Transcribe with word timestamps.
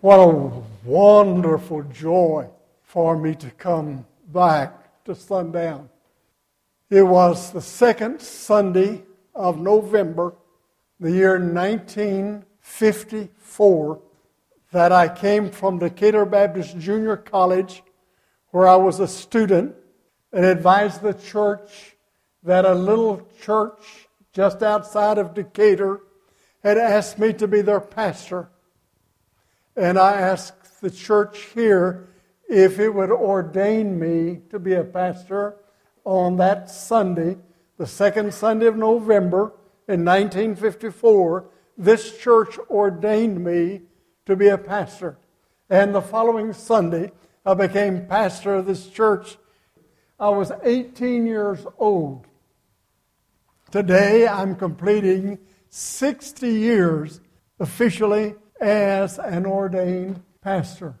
What 0.00 0.20
a 0.20 0.62
wonderful 0.84 1.82
joy 1.82 2.46
for 2.84 3.18
me 3.18 3.34
to 3.34 3.50
come 3.50 4.06
back 4.28 5.02
to 5.06 5.16
sundown. 5.16 5.90
It 6.88 7.02
was 7.02 7.50
the 7.50 7.60
second 7.60 8.22
Sunday 8.22 9.02
of 9.34 9.60
November, 9.60 10.36
the 11.00 11.10
year 11.10 11.40
1954, 11.40 14.00
that 14.70 14.92
I 14.92 15.08
came 15.08 15.50
from 15.50 15.80
Decatur 15.80 16.26
Baptist 16.26 16.78
Junior 16.78 17.16
College, 17.16 17.82
where 18.50 18.68
I 18.68 18.76
was 18.76 19.00
a 19.00 19.08
student, 19.08 19.74
and 20.32 20.44
advised 20.44 21.02
the 21.02 21.14
church 21.14 21.96
that 22.44 22.64
a 22.64 22.72
little 22.72 23.26
church 23.42 24.06
just 24.32 24.62
outside 24.62 25.18
of 25.18 25.34
Decatur 25.34 26.02
had 26.62 26.78
asked 26.78 27.18
me 27.18 27.32
to 27.32 27.48
be 27.48 27.62
their 27.62 27.80
pastor. 27.80 28.48
And 29.78 29.96
I 29.96 30.20
asked 30.20 30.80
the 30.80 30.90
church 30.90 31.38
here 31.54 32.08
if 32.48 32.80
it 32.80 32.88
would 32.88 33.12
ordain 33.12 33.96
me 33.96 34.40
to 34.50 34.58
be 34.58 34.74
a 34.74 34.82
pastor 34.82 35.54
on 36.04 36.36
that 36.38 36.68
Sunday, 36.68 37.36
the 37.76 37.86
second 37.86 38.34
Sunday 38.34 38.66
of 38.66 38.76
November 38.76 39.52
in 39.86 40.04
1954. 40.04 41.48
This 41.76 42.18
church 42.18 42.58
ordained 42.68 43.44
me 43.44 43.82
to 44.26 44.34
be 44.34 44.48
a 44.48 44.58
pastor. 44.58 45.16
And 45.70 45.94
the 45.94 46.02
following 46.02 46.52
Sunday, 46.52 47.12
I 47.46 47.54
became 47.54 48.08
pastor 48.08 48.56
of 48.56 48.66
this 48.66 48.88
church. 48.88 49.38
I 50.18 50.30
was 50.30 50.50
18 50.64 51.24
years 51.24 51.64
old. 51.78 52.26
Today, 53.70 54.26
I'm 54.26 54.56
completing 54.56 55.38
60 55.68 56.48
years 56.48 57.20
officially 57.60 58.34
as 58.60 59.18
an 59.18 59.46
ordained 59.46 60.22
pastor. 60.40 60.94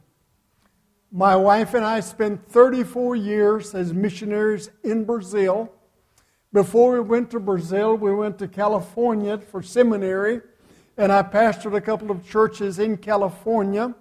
My 1.10 1.36
wife 1.36 1.74
and 1.74 1.84
I 1.84 2.00
spent 2.00 2.46
34 2.48 3.16
years 3.16 3.74
as 3.74 3.92
missionaries 3.92 4.70
in 4.84 5.04
Brazil. 5.04 5.72
Before 6.52 6.92
we 6.92 7.00
went 7.00 7.30
to 7.30 7.40
Brazil, 7.40 7.96
we 7.96 8.14
went 8.14 8.38
to 8.38 8.48
California 8.48 9.38
for 9.38 9.62
seminary, 9.62 10.42
and 10.96 11.10
I 11.10 11.22
pastored 11.22 11.74
a 11.74 11.80
couple 11.80 12.10
of 12.10 12.28
churches 12.28 12.78
in 12.78 12.98
California. 12.98 13.94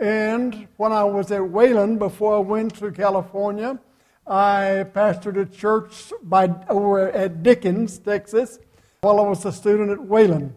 And 0.00 0.66
when 0.76 0.92
I 0.92 1.04
was 1.04 1.30
at 1.30 1.48
Wayland, 1.48 2.00
before 2.00 2.36
I 2.36 2.40
went 2.40 2.74
to 2.76 2.90
California, 2.90 3.78
I 4.26 4.86
pastored 4.92 5.40
a 5.40 5.46
church 5.46 6.12
by, 6.22 6.52
over 6.68 7.10
at 7.10 7.42
Dickens, 7.42 7.98
Texas, 7.98 8.58
while 9.02 9.20
I 9.20 9.28
was 9.28 9.44
a 9.44 9.52
student 9.52 9.90
at 9.90 10.02
Wayland. 10.02 10.54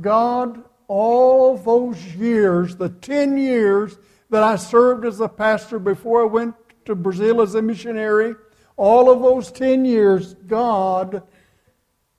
God 0.00 0.64
all 0.88 1.56
those 1.56 2.02
years, 2.14 2.76
the 2.76 2.88
10 2.88 3.38
years 3.38 3.98
that 4.30 4.42
I 4.42 4.56
served 4.56 5.04
as 5.04 5.20
a 5.20 5.28
pastor 5.28 5.78
before 5.78 6.22
I 6.22 6.26
went 6.26 6.54
to 6.84 6.94
Brazil 6.94 7.42
as 7.42 7.54
a 7.54 7.62
missionary, 7.62 8.34
all 8.76 9.10
of 9.10 9.20
those 9.20 9.50
10 9.52 9.84
years, 9.84 10.34
God 10.34 11.22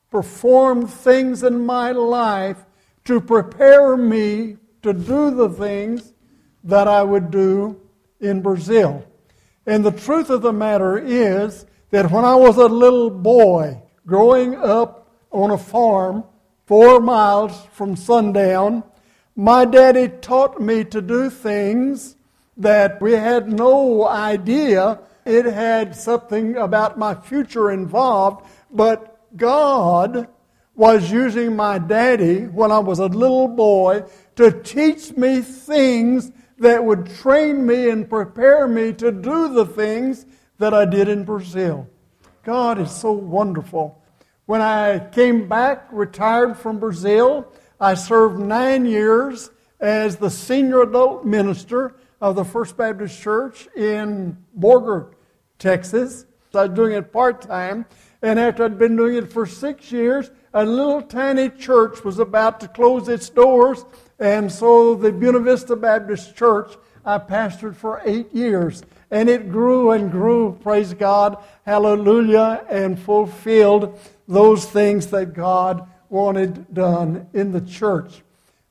performed 0.09 0.89
things 0.89 1.43
in 1.43 1.65
my 1.65 1.91
life 1.91 2.65
to 3.05 3.21
prepare 3.21 3.95
me 3.95 4.57
to 4.81 4.93
do 4.93 5.31
the 5.31 5.49
things 5.49 6.13
that 6.63 6.87
I 6.87 7.03
would 7.03 7.31
do 7.31 7.79
in 8.19 8.41
Brazil. 8.41 9.05
And 9.65 9.83
the 9.83 9.91
truth 9.91 10.29
of 10.29 10.41
the 10.41 10.53
matter 10.53 10.97
is 10.97 11.65
that 11.91 12.11
when 12.11 12.25
I 12.25 12.35
was 12.35 12.57
a 12.57 12.65
little 12.65 13.09
boy 13.09 13.81
growing 14.05 14.55
up 14.55 15.13
on 15.31 15.52
a 15.52 15.57
farm, 15.57 16.23
four 16.67 16.99
miles 16.99 17.65
from 17.71 17.95
sundown, 17.95 18.83
my 19.35 19.65
daddy 19.65 20.09
taught 20.09 20.61
me 20.61 20.83
to 20.83 21.01
do 21.01 21.29
things 21.29 22.15
that 22.57 23.01
we 23.01 23.13
had 23.13 23.51
no 23.51 24.05
idea 24.07 24.99
it 25.25 25.45
had 25.45 25.95
something 25.95 26.55
about 26.55 26.97
my 26.97 27.13
future 27.13 27.71
involved, 27.71 28.45
but 28.71 29.19
God 29.36 30.27
was 30.75 31.11
using 31.11 31.55
my 31.55 31.80
daddy 31.80 32.45
when 32.45 32.71
I 32.71 32.80
was 32.80 32.99
a 32.99 33.08
little 33.08 33.47
boy 33.47 34.03
to 34.36 34.52
teach 34.52 35.17
me 35.17 35.42
things 35.42 36.31
that 36.59 36.83
would 36.83 37.09
train 37.17 37.65
me 37.65 37.89
and 37.89 38.09
prepare 38.09 38.67
me 38.67 38.93
to 38.93 39.11
do 39.11 39.53
the 39.53 39.65
things 39.65 40.25
that 40.59 40.73
I 40.73 40.86
did 40.86 41.08
in 41.08 41.23
Brazil. 41.23 41.89
God 42.43 42.80
is 42.80 42.92
so 42.92 43.11
wonderful. 43.11 44.02
When 44.47 44.61
I 44.61 44.99
came 44.99 45.49
back, 45.49 45.89
retired 45.91 46.55
from 46.55 46.80
Brazil, 46.80 47.52
I 47.81 47.95
served 47.95 48.39
nine 48.39 48.85
years 48.85 49.52
as 49.81 50.15
the 50.15 50.30
senior 50.30 50.83
adult 50.83 51.25
minister 51.25 51.95
of 52.21 52.37
the 52.37 52.45
First 52.45 52.77
Baptist 52.77 53.21
Church 53.21 53.67
in 53.75 54.37
Borger, 54.57 55.11
Texas. 55.59 56.25
I 56.53 56.63
was 56.63 56.69
doing 56.77 56.93
it 56.93 57.11
part 57.11 57.41
time. 57.41 57.86
And 58.21 58.39
after 58.39 58.63
I'd 58.63 58.80
been 58.80 58.95
doing 58.95 59.17
it 59.17 59.33
for 59.33 59.45
six 59.45 59.91
years, 59.91 60.31
a 60.53 60.65
little 60.65 61.02
tiny 61.02 61.49
church 61.49 62.05
was 62.05 62.17
about 62.17 62.61
to 62.61 62.69
close 62.69 63.09
its 63.09 63.27
doors. 63.27 63.83
And 64.17 64.49
so 64.49 64.95
the 64.95 65.11
Buena 65.11 65.39
Vista 65.39 65.75
Baptist 65.75 66.37
Church, 66.37 66.71
I 67.03 67.17
pastored 67.17 67.75
for 67.75 68.02
eight 68.05 68.33
years. 68.33 68.81
And 69.09 69.29
it 69.29 69.49
grew 69.49 69.91
and 69.91 70.11
grew, 70.11 70.57
praise 70.61 70.93
God, 70.93 71.37
hallelujah, 71.65 72.65
and 72.69 72.99
fulfilled 72.99 73.99
those 74.27 74.65
things 74.65 75.07
that 75.07 75.33
God 75.33 75.87
wanted 76.09 76.73
done 76.73 77.27
in 77.33 77.51
the 77.51 77.61
church. 77.61 78.21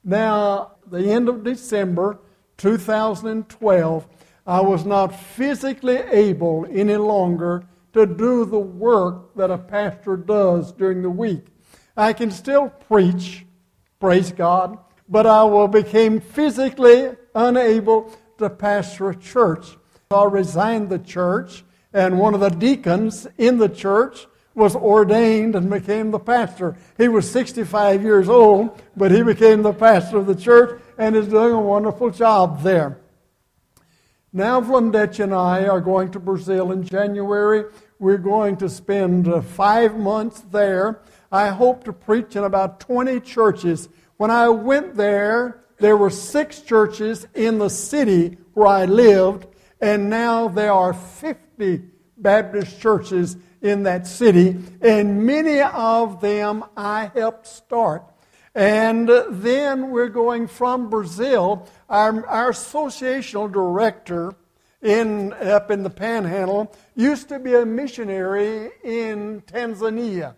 Now, 0.05 0.73
the 0.87 1.11
end 1.11 1.29
of 1.29 1.43
December 1.43 2.19
2012, 2.59 4.07
I 4.47 4.61
was 4.61 4.85
not 4.85 5.19
physically 5.19 5.97
able 5.97 6.67
any 6.71 6.97
longer 6.97 7.65
to 7.93 8.07
do 8.07 8.45
the 8.45 8.59
work 8.59 9.35
that 9.37 9.51
a 9.51 9.59
pastor 9.59 10.17
does 10.17 10.73
during 10.73 11.03
the 11.03 11.11
week. 11.11 11.47
I 11.97 12.13
can 12.13 12.31
still 12.31 12.69
preach, 12.69 13.47
praise 13.99 14.33
God, 14.33 14.79
but 15.09 15.27
I 15.27 15.67
became 15.67 16.21
physically 16.21 17.17
unable 17.35 18.13
to 18.39 18.51
pastor 18.51 19.11
a 19.11 19.17
church. 19.17 19.77
I 20.09 20.25
resigned 20.25 20.89
the 20.89 21.01
church, 21.01 21.65
and 21.93 22.21
one 22.21 22.33
of 22.35 22.39
the 22.39 22.49
deacons 22.49 23.27
in 23.39 23.59
the 23.59 23.69
church 23.69 24.29
was 24.55 24.77
ordained 24.77 25.57
and 25.57 25.69
became 25.69 26.13
the 26.13 26.21
pastor. 26.21 26.77
He 26.97 27.09
was 27.09 27.29
65 27.29 28.05
years 28.05 28.29
old, 28.29 28.81
but 28.97 29.11
he 29.11 29.25
became 29.25 29.63
the 29.63 29.73
pastor 29.73 30.19
of 30.19 30.27
the 30.27 30.37
church 30.37 30.81
and 30.97 31.17
is 31.17 31.27
doing 31.27 31.53
a 31.53 31.61
wonderful 31.61 32.11
job 32.11 32.63
there. 32.63 33.01
Now, 34.33 34.61
Vlandetch 34.61 35.19
and 35.19 35.35
I 35.35 35.67
are 35.67 35.81
going 35.81 36.13
to 36.13 36.21
Brazil 36.21 36.71
in 36.71 36.85
January. 36.85 37.65
We're 37.99 38.17
going 38.17 38.59
to 38.59 38.69
spend 38.69 39.27
uh, 39.27 39.41
five 39.41 39.97
months 39.97 40.41
there. 40.53 41.01
I 41.33 41.49
hope 41.49 41.83
to 41.83 41.93
preach 41.93 42.37
in 42.37 42.45
about 42.45 42.79
20 42.79 43.19
churches. 43.21 43.89
When 44.19 44.31
I 44.31 44.51
went 44.51 44.95
there, 44.95 45.65
there 45.79 45.97
were 45.97 46.11
six 46.11 46.61
churches 46.61 47.27
in 47.35 47.59
the 47.59 47.71
city 47.71 48.39
where 48.55 48.69
I 48.69 48.85
lived, 48.85 49.49
and 49.81 50.09
now 50.11 50.49
there 50.49 50.73
are 50.73 50.93
50 50.93 51.83
Baptist 52.17 52.81
churches 52.81 53.37
in 53.61 53.83
that 53.83 54.07
city, 54.07 54.57
and 54.81 55.25
many 55.25 55.61
of 55.61 56.21
them 56.21 56.65
I 56.77 57.11
helped 57.15 57.47
start. 57.47 58.05
And 58.55 59.11
then 59.29 59.91
we're 59.91 60.09
going 60.09 60.47
from 60.47 60.89
Brazil. 60.89 61.69
Our, 61.91 62.27
our 62.27 62.51
associational 62.53 63.53
director 63.53 64.35
in, 64.81 65.35
up 65.35 65.71
in 65.71 65.83
the 65.83 65.91
panhandle 65.91 66.75
used 66.95 67.29
to 67.29 67.39
be 67.39 67.55
a 67.55 67.67
missionary 67.67 68.71
in 68.83 69.43
Tanzania. 69.43 70.37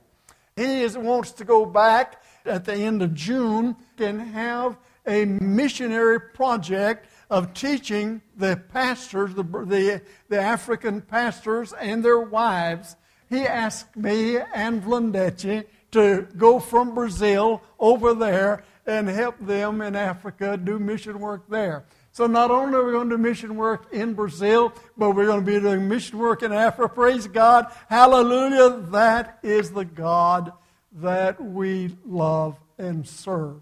He 0.57 0.83
is, 0.83 0.99
wants 0.99 1.31
to 1.33 1.45
go 1.45 1.65
back 1.65 2.23
at 2.45 2.65
the 2.65 2.75
end 2.75 3.03
of 3.03 3.15
June 3.15 3.77
and 3.99 4.21
have 4.21 4.77
a 5.07 5.25
missionary 5.25 6.21
project 6.21 7.07
of 7.31 7.55
teaching 7.55 8.23
the 8.37 8.57
pastors, 8.73 9.35
the, 9.35 9.43
the, 9.43 10.03
the 10.29 10.41
African 10.41 11.01
pastors 11.03 11.73
and 11.73 12.05
their 12.05 12.21
wives 12.21 12.97
he 13.29 13.47
asked 13.47 13.97
me 13.97 14.39
and 14.39 14.83
Vlandetchi 14.83 15.65
to 15.91 16.27
go 16.37 16.59
from 16.59 16.95
Brazil 16.95 17.63
over 17.79 18.15
there 18.15 18.65
and 18.87 19.09
help 19.09 19.37
them 19.41 19.83
in 19.83 19.95
Africa 19.95 20.57
do 20.57 20.79
mission 20.79 21.21
work 21.21 21.49
there. 21.49 21.85
So 22.13 22.27
not 22.27 22.51
only 22.51 22.77
are 22.77 22.85
we 22.85 22.93
going 22.93 23.11
to 23.11 23.17
do 23.17 23.23
mission 23.23 23.57
work 23.57 23.93
in 23.93 24.15
Brazil, 24.15 24.73
but 24.97 25.11
we're 25.11 25.27
going 25.27 25.45
to 25.45 25.47
be 25.47 25.61
doing 25.61 25.89
mission 25.89 26.19
work 26.19 26.43
in 26.43 26.53
Africa. 26.53 26.93
Praise 26.95 27.27
God. 27.27 27.71
Hallelujah. 27.89 28.81
That 28.91 29.39
is 29.43 29.71
the 29.71 29.85
God 29.85 30.53
that 30.93 31.43
we 31.43 31.95
love 32.05 32.57
and 32.79 33.07
serve. 33.07 33.61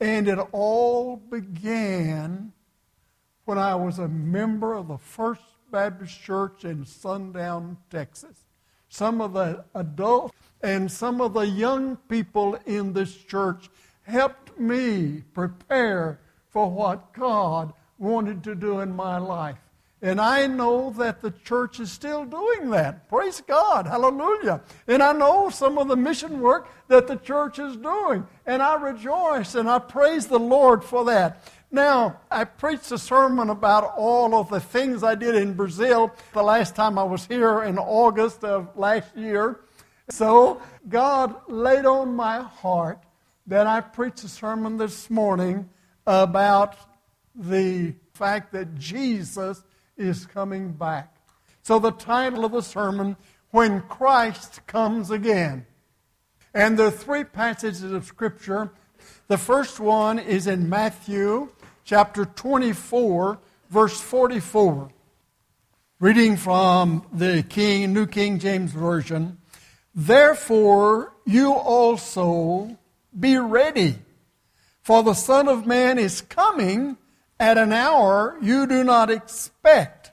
And 0.00 0.28
it 0.28 0.38
all 0.52 1.16
began 1.16 2.52
when 3.50 3.58
I 3.58 3.74
was 3.74 3.98
a 3.98 4.06
member 4.06 4.74
of 4.74 4.86
the 4.86 4.96
First 4.96 5.42
Baptist 5.72 6.22
Church 6.22 6.64
in 6.64 6.86
Sundown, 6.86 7.78
Texas 7.90 8.44
some 8.88 9.20
of 9.20 9.32
the 9.32 9.64
adults 9.74 10.36
and 10.62 10.88
some 10.88 11.20
of 11.20 11.32
the 11.32 11.48
young 11.48 11.96
people 12.08 12.56
in 12.66 12.92
this 12.92 13.12
church 13.16 13.68
helped 14.02 14.56
me 14.56 15.24
prepare 15.34 16.20
for 16.50 16.70
what 16.70 17.12
God 17.12 17.72
wanted 17.98 18.44
to 18.44 18.54
do 18.54 18.78
in 18.78 18.94
my 18.94 19.18
life. 19.18 19.58
And 20.02 20.20
I 20.20 20.46
know 20.46 20.90
that 20.96 21.20
the 21.20 21.32
church 21.44 21.78
is 21.78 21.92
still 21.92 22.24
doing 22.24 22.70
that. 22.70 23.08
Praise 23.08 23.42
God. 23.46 23.86
Hallelujah. 23.86 24.62
And 24.86 25.02
I 25.02 25.12
know 25.12 25.50
some 25.50 25.76
of 25.76 25.88
the 25.88 25.96
mission 25.96 26.40
work 26.40 26.68
that 26.88 27.06
the 27.06 27.16
church 27.16 27.58
is 27.58 27.76
doing. 27.76 28.26
And 28.46 28.62
I 28.62 28.76
rejoice 28.76 29.54
and 29.56 29.68
I 29.68 29.78
praise 29.78 30.26
the 30.26 30.38
Lord 30.38 30.82
for 30.82 31.04
that. 31.04 31.44
Now, 31.72 32.20
I 32.28 32.44
preached 32.44 32.90
a 32.90 32.98
sermon 32.98 33.48
about 33.48 33.94
all 33.96 34.34
of 34.34 34.50
the 34.50 34.58
things 34.58 35.04
I 35.04 35.14
did 35.14 35.36
in 35.36 35.54
Brazil 35.54 36.12
the 36.32 36.42
last 36.42 36.74
time 36.74 36.98
I 36.98 37.04
was 37.04 37.26
here 37.26 37.62
in 37.62 37.78
August 37.78 38.42
of 38.42 38.76
last 38.76 39.16
year. 39.16 39.60
So, 40.08 40.60
God 40.88 41.36
laid 41.46 41.86
on 41.86 42.16
my 42.16 42.40
heart 42.42 42.98
that 43.46 43.68
I 43.68 43.82
preach 43.82 44.24
a 44.24 44.28
sermon 44.28 44.78
this 44.78 45.08
morning 45.08 45.68
about 46.08 46.74
the 47.36 47.94
fact 48.14 48.50
that 48.52 48.74
Jesus 48.74 49.62
is 49.96 50.26
coming 50.26 50.72
back. 50.72 51.14
So, 51.62 51.78
the 51.78 51.92
title 51.92 52.44
of 52.44 52.50
the 52.50 52.62
sermon, 52.62 53.16
When 53.52 53.82
Christ 53.82 54.66
Comes 54.66 55.12
Again. 55.12 55.66
And 56.52 56.76
there 56.76 56.88
are 56.88 56.90
three 56.90 57.22
passages 57.22 57.84
of 57.84 58.04
Scripture. 58.06 58.72
The 59.28 59.38
first 59.38 59.78
one 59.78 60.18
is 60.18 60.48
in 60.48 60.68
Matthew 60.68 61.50
chapter 61.90 62.24
24, 62.24 63.40
verse 63.68 64.00
44. 64.00 64.92
Reading 65.98 66.36
from 66.36 67.04
the 67.12 67.42
King, 67.42 67.92
New 67.92 68.06
King 68.06 68.38
James 68.38 68.70
Version. 68.70 69.38
Therefore, 69.92 71.12
you 71.26 71.52
also 71.52 72.78
be 73.18 73.38
ready, 73.38 73.96
for 74.82 75.02
the 75.02 75.14
Son 75.14 75.48
of 75.48 75.66
Man 75.66 75.98
is 75.98 76.20
coming 76.20 76.96
at 77.40 77.58
an 77.58 77.72
hour 77.72 78.38
you 78.40 78.68
do 78.68 78.84
not 78.84 79.10
expect. 79.10 80.12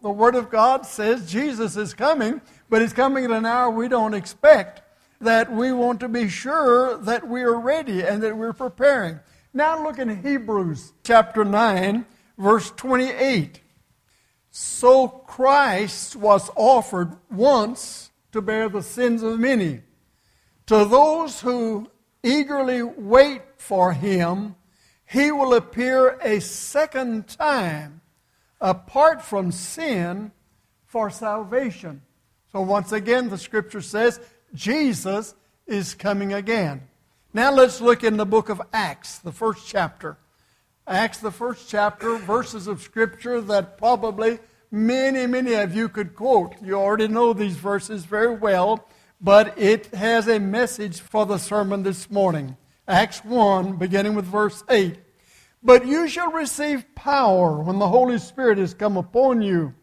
The 0.00 0.08
Word 0.08 0.34
of 0.34 0.48
God 0.48 0.86
says 0.86 1.30
Jesus 1.30 1.76
is 1.76 1.92
coming, 1.92 2.40
but 2.70 2.80
He's 2.80 2.94
coming 2.94 3.26
at 3.26 3.30
an 3.30 3.44
hour 3.44 3.68
we 3.68 3.88
don't 3.88 4.14
expect, 4.14 4.80
that 5.20 5.52
we 5.52 5.70
want 5.70 6.00
to 6.00 6.08
be 6.08 6.30
sure 6.30 6.96
that 6.96 7.28
we 7.28 7.42
are 7.42 7.60
ready 7.60 8.00
and 8.00 8.22
that 8.22 8.38
we're 8.38 8.54
preparing. 8.54 9.20
Now 9.56 9.80
look 9.84 10.00
in 10.00 10.20
Hebrews 10.20 10.92
chapter 11.04 11.44
9, 11.44 12.04
verse 12.36 12.72
28. 12.72 13.60
So 14.50 15.06
Christ 15.06 16.16
was 16.16 16.50
offered 16.56 17.16
once 17.30 18.10
to 18.32 18.42
bear 18.42 18.68
the 18.68 18.82
sins 18.82 19.22
of 19.22 19.38
many. 19.38 19.82
To 20.66 20.84
those 20.84 21.40
who 21.40 21.88
eagerly 22.24 22.82
wait 22.82 23.42
for 23.56 23.92
him, 23.92 24.56
he 25.06 25.30
will 25.30 25.54
appear 25.54 26.18
a 26.20 26.40
second 26.40 27.28
time 27.28 28.00
apart 28.60 29.22
from 29.22 29.52
sin 29.52 30.32
for 30.84 31.10
salvation. 31.10 32.02
So, 32.50 32.60
once 32.60 32.90
again, 32.90 33.30
the 33.30 33.38
scripture 33.38 33.82
says 33.82 34.18
Jesus 34.52 35.36
is 35.68 35.94
coming 35.94 36.32
again. 36.32 36.88
Now, 37.36 37.52
let's 37.52 37.80
look 37.80 38.04
in 38.04 38.16
the 38.16 38.24
book 38.24 38.48
of 38.48 38.62
Acts, 38.72 39.18
the 39.18 39.32
first 39.32 39.66
chapter. 39.66 40.16
Acts, 40.86 41.18
the 41.18 41.32
first 41.32 41.68
chapter, 41.68 42.16
verses 42.18 42.68
of 42.68 42.80
scripture 42.80 43.40
that 43.40 43.76
probably 43.76 44.38
many, 44.70 45.26
many 45.26 45.54
of 45.54 45.74
you 45.74 45.88
could 45.88 46.14
quote. 46.14 46.54
You 46.62 46.74
already 46.74 47.08
know 47.08 47.32
these 47.32 47.56
verses 47.56 48.04
very 48.04 48.36
well, 48.36 48.86
but 49.20 49.58
it 49.58 49.86
has 49.86 50.28
a 50.28 50.38
message 50.38 51.00
for 51.00 51.26
the 51.26 51.38
sermon 51.38 51.82
this 51.82 52.08
morning. 52.08 52.56
Acts 52.86 53.24
1, 53.24 53.78
beginning 53.78 54.14
with 54.14 54.26
verse 54.26 54.62
8. 54.70 54.96
But 55.60 55.88
you 55.88 56.06
shall 56.06 56.30
receive 56.30 56.94
power 56.94 57.60
when 57.60 57.80
the 57.80 57.88
Holy 57.88 58.18
Spirit 58.18 58.58
has 58.58 58.74
come 58.74 58.96
upon 58.96 59.42
you, 59.42 59.74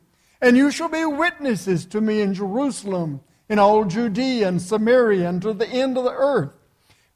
and 0.41 0.55
you 0.55 0.71
shall 0.71 0.87
be 0.87 1.03
witnesses 1.03 1.85
to 1.87 1.99
me 1.99 2.21
in 2.21 2.33
Jerusalem, 2.33 3.19
in 3.49 3.59
all 3.59 3.83
Judea 3.83 4.47
and 4.47 4.61
Samaria, 4.61 5.27
and 5.27 5.41
to 5.41 5.51
the 5.51 5.67
end 5.67 5.97
of 5.97 6.05
the 6.05 6.13
earth. 6.13 6.53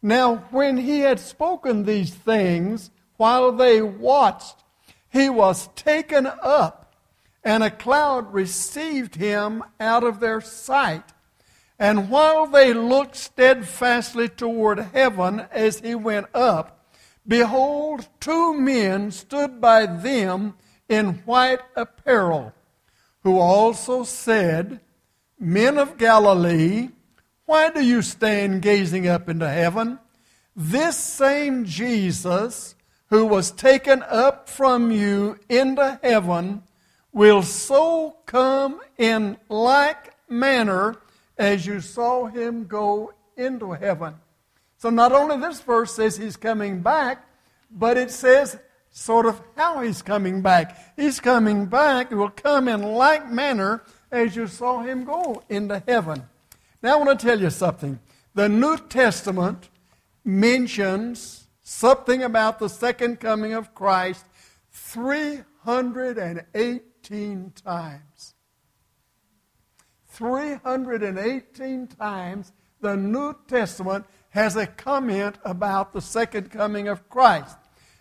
Now, 0.06 0.36
when 0.52 0.78
he 0.78 1.00
had 1.00 1.20
spoken 1.20 1.84
these 1.84 2.14
things, 2.14 2.92
while 3.18 3.52
they 3.52 3.82
watched, 3.82 4.64
he 5.10 5.30
was 5.30 5.70
taken 5.70 6.28
up, 6.28 6.94
and 7.44 7.64
a 7.64 7.72
cloud 7.72 8.32
received 8.32 9.16
him 9.16 9.64
out 9.80 10.04
of 10.04 10.20
their 10.20 10.42
sight. 10.42 11.12
And 11.80 12.12
while 12.12 12.46
they 12.46 12.72
looked 12.72 13.16
steadfastly 13.16 14.30
toward 14.30 14.78
heaven 14.78 15.48
as 15.52 15.80
he 15.80 15.96
went 15.96 16.28
up, 16.36 16.88
Behold, 17.28 18.08
two 18.20 18.54
men 18.54 19.10
stood 19.10 19.60
by 19.60 19.88
them 19.88 20.54
in 20.88 21.24
white 21.26 21.62
apparel, 21.76 22.54
who 23.24 23.40
also 23.40 24.04
said, 24.04 24.82
Men 25.40 25.80
of 25.80 25.98
Galilee, 25.98 26.90
why 27.46 27.70
do 27.70 27.84
you 27.84 28.02
stand 28.02 28.62
gazing 28.62 29.08
up 29.08 29.30
into 29.30 29.48
heaven? 29.48 30.00
This 30.56 30.98
same 30.98 31.66
Jesus, 31.66 32.76
who 33.10 33.26
was 33.26 33.52
taken 33.52 34.04
up 34.04 34.50
from 34.50 34.92
you 34.92 35.38
into 35.50 36.00
heaven, 36.02 36.64
will 37.12 37.44
so 37.44 38.18
come 38.26 38.80
in 38.98 39.38
like 39.48 40.14
manner 40.30 40.96
as 41.38 41.66
you 41.66 41.82
saw 41.82 42.26
him 42.26 42.66
go 42.66 43.14
into 43.38 43.72
heaven. 43.74 44.16
So 44.78 44.90
not 44.90 45.12
only 45.12 45.38
this 45.38 45.62
verse 45.62 45.94
says 45.94 46.18
he's 46.18 46.38
coming 46.38 46.82
back, 46.82 47.28
but 47.70 47.98
it 47.98 48.12
says 48.12 48.58
sort 48.92 49.26
of 49.26 49.42
how 49.56 49.82
he's 49.82 50.02
coming 50.02 50.42
back. 50.42 50.96
He's 50.96 51.20
coming 51.20 51.66
back, 51.66 52.10
he 52.10 52.16
will 52.16 52.30
come 52.30 52.68
in 52.68 52.82
like 52.82 53.30
manner 53.30 53.84
as 54.12 54.36
you 54.36 54.48
saw 54.48 54.82
him 54.82 55.04
go 55.04 55.44
into 55.50 55.84
heaven. 55.88 56.24
Now 56.86 56.94
I 56.94 56.96
want 57.04 57.20
to 57.20 57.26
tell 57.26 57.42
you 57.42 57.50
something. 57.50 58.00
The 58.36 58.48
New 58.48 58.78
Testament 58.78 59.70
mentions 60.24 61.48
something 61.64 62.22
about 62.22 62.60
the 62.60 62.70
second 62.70 63.20
coming 63.20 63.54
of 63.54 63.74
Christ 63.74 64.24
318 64.70 67.54
times. 67.66 68.36
318 70.10 71.88
times 71.88 72.54
the 72.82 72.96
New 72.96 73.36
Testament 73.48 74.06
has 74.30 74.56
a 74.56 74.68
comment 74.68 75.40
about 75.44 75.92
the 75.92 76.02
second 76.02 76.52
coming 76.52 76.88
of 76.88 77.10
Christ. 77.10 77.58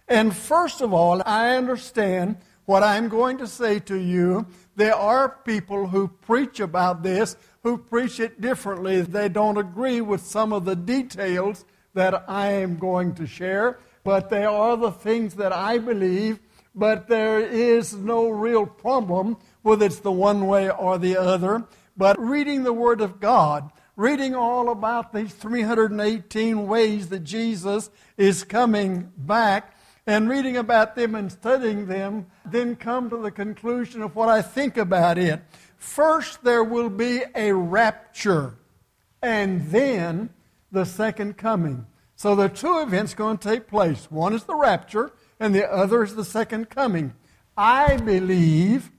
And 0.09 0.37
first 0.37 0.83
of 0.83 0.93
all, 0.93 1.23
I 1.25 1.57
understand 1.57 2.37
what 2.67 2.83
I'm 2.83 3.09
going 3.09 3.39
to 3.39 3.47
say 3.47 3.79
to 3.79 3.97
you. 3.97 4.45
There 4.77 4.95
are 4.95 5.29
people 5.29 5.89
who 5.89 6.09
preach 6.09 6.61
about 6.61 7.03
this 7.03 7.37
who 7.63 7.79
preach 7.79 8.21
it 8.21 8.41
differently. 8.41 9.01
They 9.01 9.29
don't 9.29 9.57
agree 9.57 10.01
with 10.01 10.21
some 10.21 10.53
of 10.53 10.65
the 10.65 10.77
details 10.77 11.65
that 11.95 12.25
I 12.29 12.49
am 12.53 12.77
going 12.77 13.15
to 13.15 13.27
share, 13.27 13.79
but 14.03 14.29
they 14.29 14.45
are 14.45 14.77
the 14.77 14.91
things 14.91 15.35
that 15.35 15.53
I 15.53 15.79
believe. 15.79 16.41
But 16.75 17.09
there 17.09 17.41
is 17.41 17.95
no 17.95 18.29
real 18.29 18.67
problem 18.67 19.37
whether 19.63 19.87
it's 19.87 20.01
the 20.01 20.13
one 20.13 20.47
way 20.47 20.69
or 20.69 20.99
the 20.99 21.17
other. 21.17 21.65
But 21.97 22.21
reading 22.21 22.65
the 22.65 22.73
Word 22.73 23.01
of 23.01 23.21
God, 23.21 23.71
reading 23.97 24.35
all 24.35 24.69
about 24.71 25.13
these 25.13 25.33
318 25.33 26.67
ways 26.67 27.09
that 27.09 27.21
Jesus 27.21 27.91
is 28.17 28.45
coming 28.45 29.13
back 29.17 29.74
and 30.07 30.29
reading 30.29 30.57
about 30.57 30.95
them 30.95 31.15
and 31.15 31.33
studying 31.33 31.87
them, 31.87 32.27
then 32.45 32.77
come 32.77 33.09
to 33.11 33.17
the 33.17 33.31
conclusion 33.31 34.03
of 34.03 34.15
what 34.15 34.29
I 34.29 34.43
think 34.43 34.77
about 34.77 35.19
it. 35.19 35.41
First, 35.77 36.45
there 36.45 36.65
will 36.65 36.91
be 36.91 37.23
a 37.35 37.53
rapture, 37.53 38.55
and 39.23 39.67
then 39.69 40.31
the 40.71 40.85
second 40.85 41.37
coming. 41.37 41.87
So 42.17 42.35
the 42.35 42.49
two 42.49 42.81
events 42.81 43.15
going 43.15 43.39
to 43.39 43.49
take 43.49 43.67
place. 43.67 44.11
One 44.11 44.35
is 44.35 44.45
the 44.45 44.55
rapture, 44.55 45.13
and 45.41 45.55
the 45.55 45.71
other 45.71 46.03
is 46.03 46.15
the 46.15 46.25
second 46.25 46.71
coming. 46.71 47.15
I 47.57 47.97
believe 47.97 48.91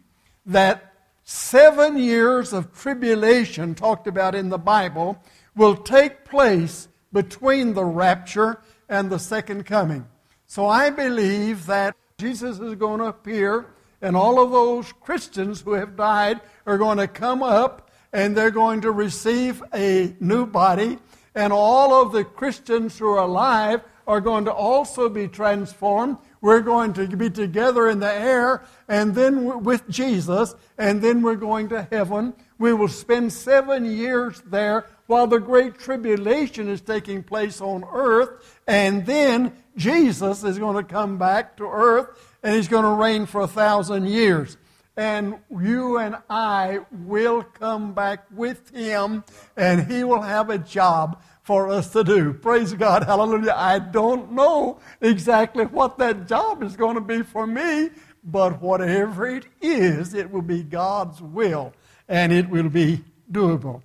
that 0.46 0.94
seven 1.24 1.98
years 1.98 2.54
of 2.54 2.74
tribulation 2.74 3.76
talked 3.76 4.08
about 4.08 4.36
in 4.36 4.50
the 4.50 4.58
Bible 4.58 5.22
will 5.56 5.76
take 5.76 6.26
place 6.26 6.88
between 7.12 7.74
the 7.74 7.86
rapture 7.86 8.62
and 8.90 9.10
the 9.10 9.20
second 9.20 9.66
coming. 9.66 10.06
So 10.48 10.68
I 10.68 10.90
believe 10.90 11.66
that 11.66 11.96
Jesus 12.18 12.60
is 12.60 12.76
going 12.76 13.00
to 13.00 13.08
appear, 13.08 13.66
and 14.02 14.16
all 14.16 14.42
of 14.42 14.52
those 14.52 14.92
Christians 14.94 15.62
who 15.62 15.74
have 15.74 15.96
died 15.96 16.42
are 16.66 16.78
going 16.78 16.98
to 16.98 17.08
come 17.08 17.44
up 17.44 17.90
and 18.14 18.36
they're 18.36 18.52
going 18.52 18.82
to 18.82 18.92
receive 18.92 19.62
a 19.74 20.16
new 20.22 20.46
body, 20.46 20.98
and 21.34 21.52
all 21.52 22.02
of 22.02 22.14
the 22.14 22.24
Christians 22.24 22.98
who 22.98 23.10
are 23.10 23.24
alive 23.24 23.82
are 24.08 24.22
going 24.22 24.46
to 24.46 24.54
also 24.54 25.10
be 25.10 25.28
transformed 25.28 26.18
we're 26.46 26.62
going 26.62 26.94
to 26.94 27.08
be 27.08 27.32
together 27.32 27.90
in 27.90 28.00
the 28.00 28.14
air 28.14 28.64
and 28.88 29.16
then 29.16 29.64
with 29.64 29.90
Jesus, 29.90 30.54
and 30.78 31.02
then 31.02 31.24
we're 31.24 31.34
going 31.34 31.70
to 31.70 31.88
heaven. 31.90 32.36
We 32.60 32.72
will 32.72 32.88
spend 32.88 33.34
seven 33.34 33.84
years 33.84 34.44
there 34.46 34.86
while 35.08 35.26
the 35.26 35.40
great 35.40 35.80
tribulation 35.80 36.70
is 36.70 36.82
taking 36.82 37.24
place 37.24 37.62
on 37.62 37.84
earth, 37.92 38.60
and 38.68 39.08
then 39.08 39.54
Jesus 39.76 40.44
is 40.44 40.58
going 40.58 40.78
to 40.78 40.84
come 40.84 41.18
back 41.18 41.58
to 41.58 41.66
earth 41.66 42.36
and 42.44 42.56
he's 42.56 42.68
going 42.68 42.84
to 42.84 42.90
reign 42.90 43.26
for 43.26 43.42
a 43.42 43.48
thousand 43.48 44.08
years. 44.08 44.58
And 44.98 45.40
you 45.50 45.98
and 45.98 46.16
I 46.30 46.80
will 46.90 47.44
come 47.44 47.94
back 47.94 48.28
with 48.32 48.70
him, 48.70 49.26
and 49.58 49.92
he 49.92 50.06
will 50.06 50.22
have 50.22 50.50
a 50.50 50.58
job 50.58 51.22
for 51.44 51.70
us 51.70 51.92
to 51.92 52.04
do. 52.04 52.32
Praise 52.32 52.74
God. 52.74 53.04
Hallelujah. 53.04 53.56
I 53.58 53.80
don't 53.80 54.32
know 54.32 54.80
exactly 55.02 55.66
what 55.66 55.98
that 55.98 56.30
job 56.30 56.64
is 56.64 56.78
going 56.78 56.96
to 56.96 57.02
be 57.02 57.24
for 57.24 57.46
me, 57.46 57.90
but 58.24 58.62
whatever 58.62 59.28
it 59.28 59.46
is, 59.62 60.14
it 60.14 60.32
will 60.32 60.42
be 60.42 60.64
God's 60.64 61.22
will 61.22 61.74
and 62.08 62.32
it 62.32 62.50
will 62.50 62.70
be 62.70 63.04
doable. 63.32 63.82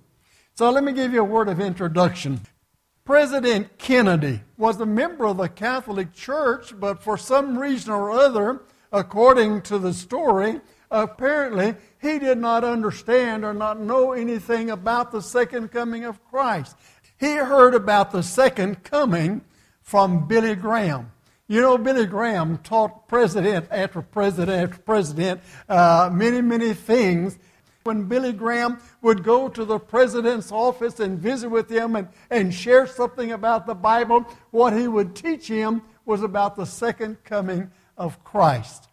So 0.55 0.69
let 0.71 0.83
me 0.83 0.93
give 0.93 1.13
you 1.13 1.21
a 1.21 1.25
word 1.25 1.49
of 1.49 1.59
introduction. 1.59 2.39
President 3.11 3.77
Kennedy 3.77 4.39
was 4.55 4.79
a 4.79 4.85
member 4.85 5.25
of 5.25 5.35
the 5.35 5.49
Catholic 5.49 6.13
Church, 6.13 6.73
but 6.79 7.03
for 7.03 7.17
some 7.17 7.59
reason 7.59 7.91
or 7.91 8.09
other, 8.09 8.61
according 8.93 9.63
to 9.63 9.77
the 9.77 9.93
story, 9.93 10.61
apparently 10.89 11.75
he 12.01 12.19
did 12.19 12.37
not 12.37 12.63
understand 12.63 13.43
or 13.43 13.53
not 13.53 13.81
know 13.81 14.13
anything 14.13 14.69
about 14.69 15.11
the 15.11 15.21
second 15.21 15.73
coming 15.73 16.05
of 16.05 16.23
Christ. 16.23 16.77
He 17.19 17.33
heard 17.35 17.75
about 17.75 18.11
the 18.11 18.23
second 18.23 18.81
coming 18.85 19.41
from 19.81 20.25
Billy 20.25 20.55
Graham. 20.55 21.11
You 21.49 21.59
know, 21.59 21.77
Billy 21.77 22.05
Graham 22.05 22.59
taught 22.59 23.09
president 23.09 23.67
after 23.71 24.01
president 24.01 24.71
after 24.71 24.81
president 24.83 25.41
uh, 25.67 26.09
many, 26.13 26.41
many 26.41 26.73
things 26.73 27.37
when 27.83 28.03
Billy 28.03 28.33
Graham 28.33 28.79
would 29.01 29.23
go 29.23 29.49
to 29.49 29.65
the 29.65 29.79
president's 29.79 30.51
office 30.51 30.99
and 30.99 31.19
visit 31.19 31.49
with 31.49 31.69
him 31.69 31.95
and, 31.95 32.07
and 32.29 32.53
share 32.53 32.87
something 32.87 33.31
about 33.31 33.65
the 33.65 33.75
Bible, 33.75 34.25
what 34.51 34.73
he 34.73 34.87
would 34.87 35.15
teach 35.15 35.47
him 35.47 35.81
was 36.05 36.21
about 36.23 36.55
the 36.55 36.65
second 36.65 37.23
coming 37.23 37.71
of 37.97 38.23
Christ. 38.23 38.87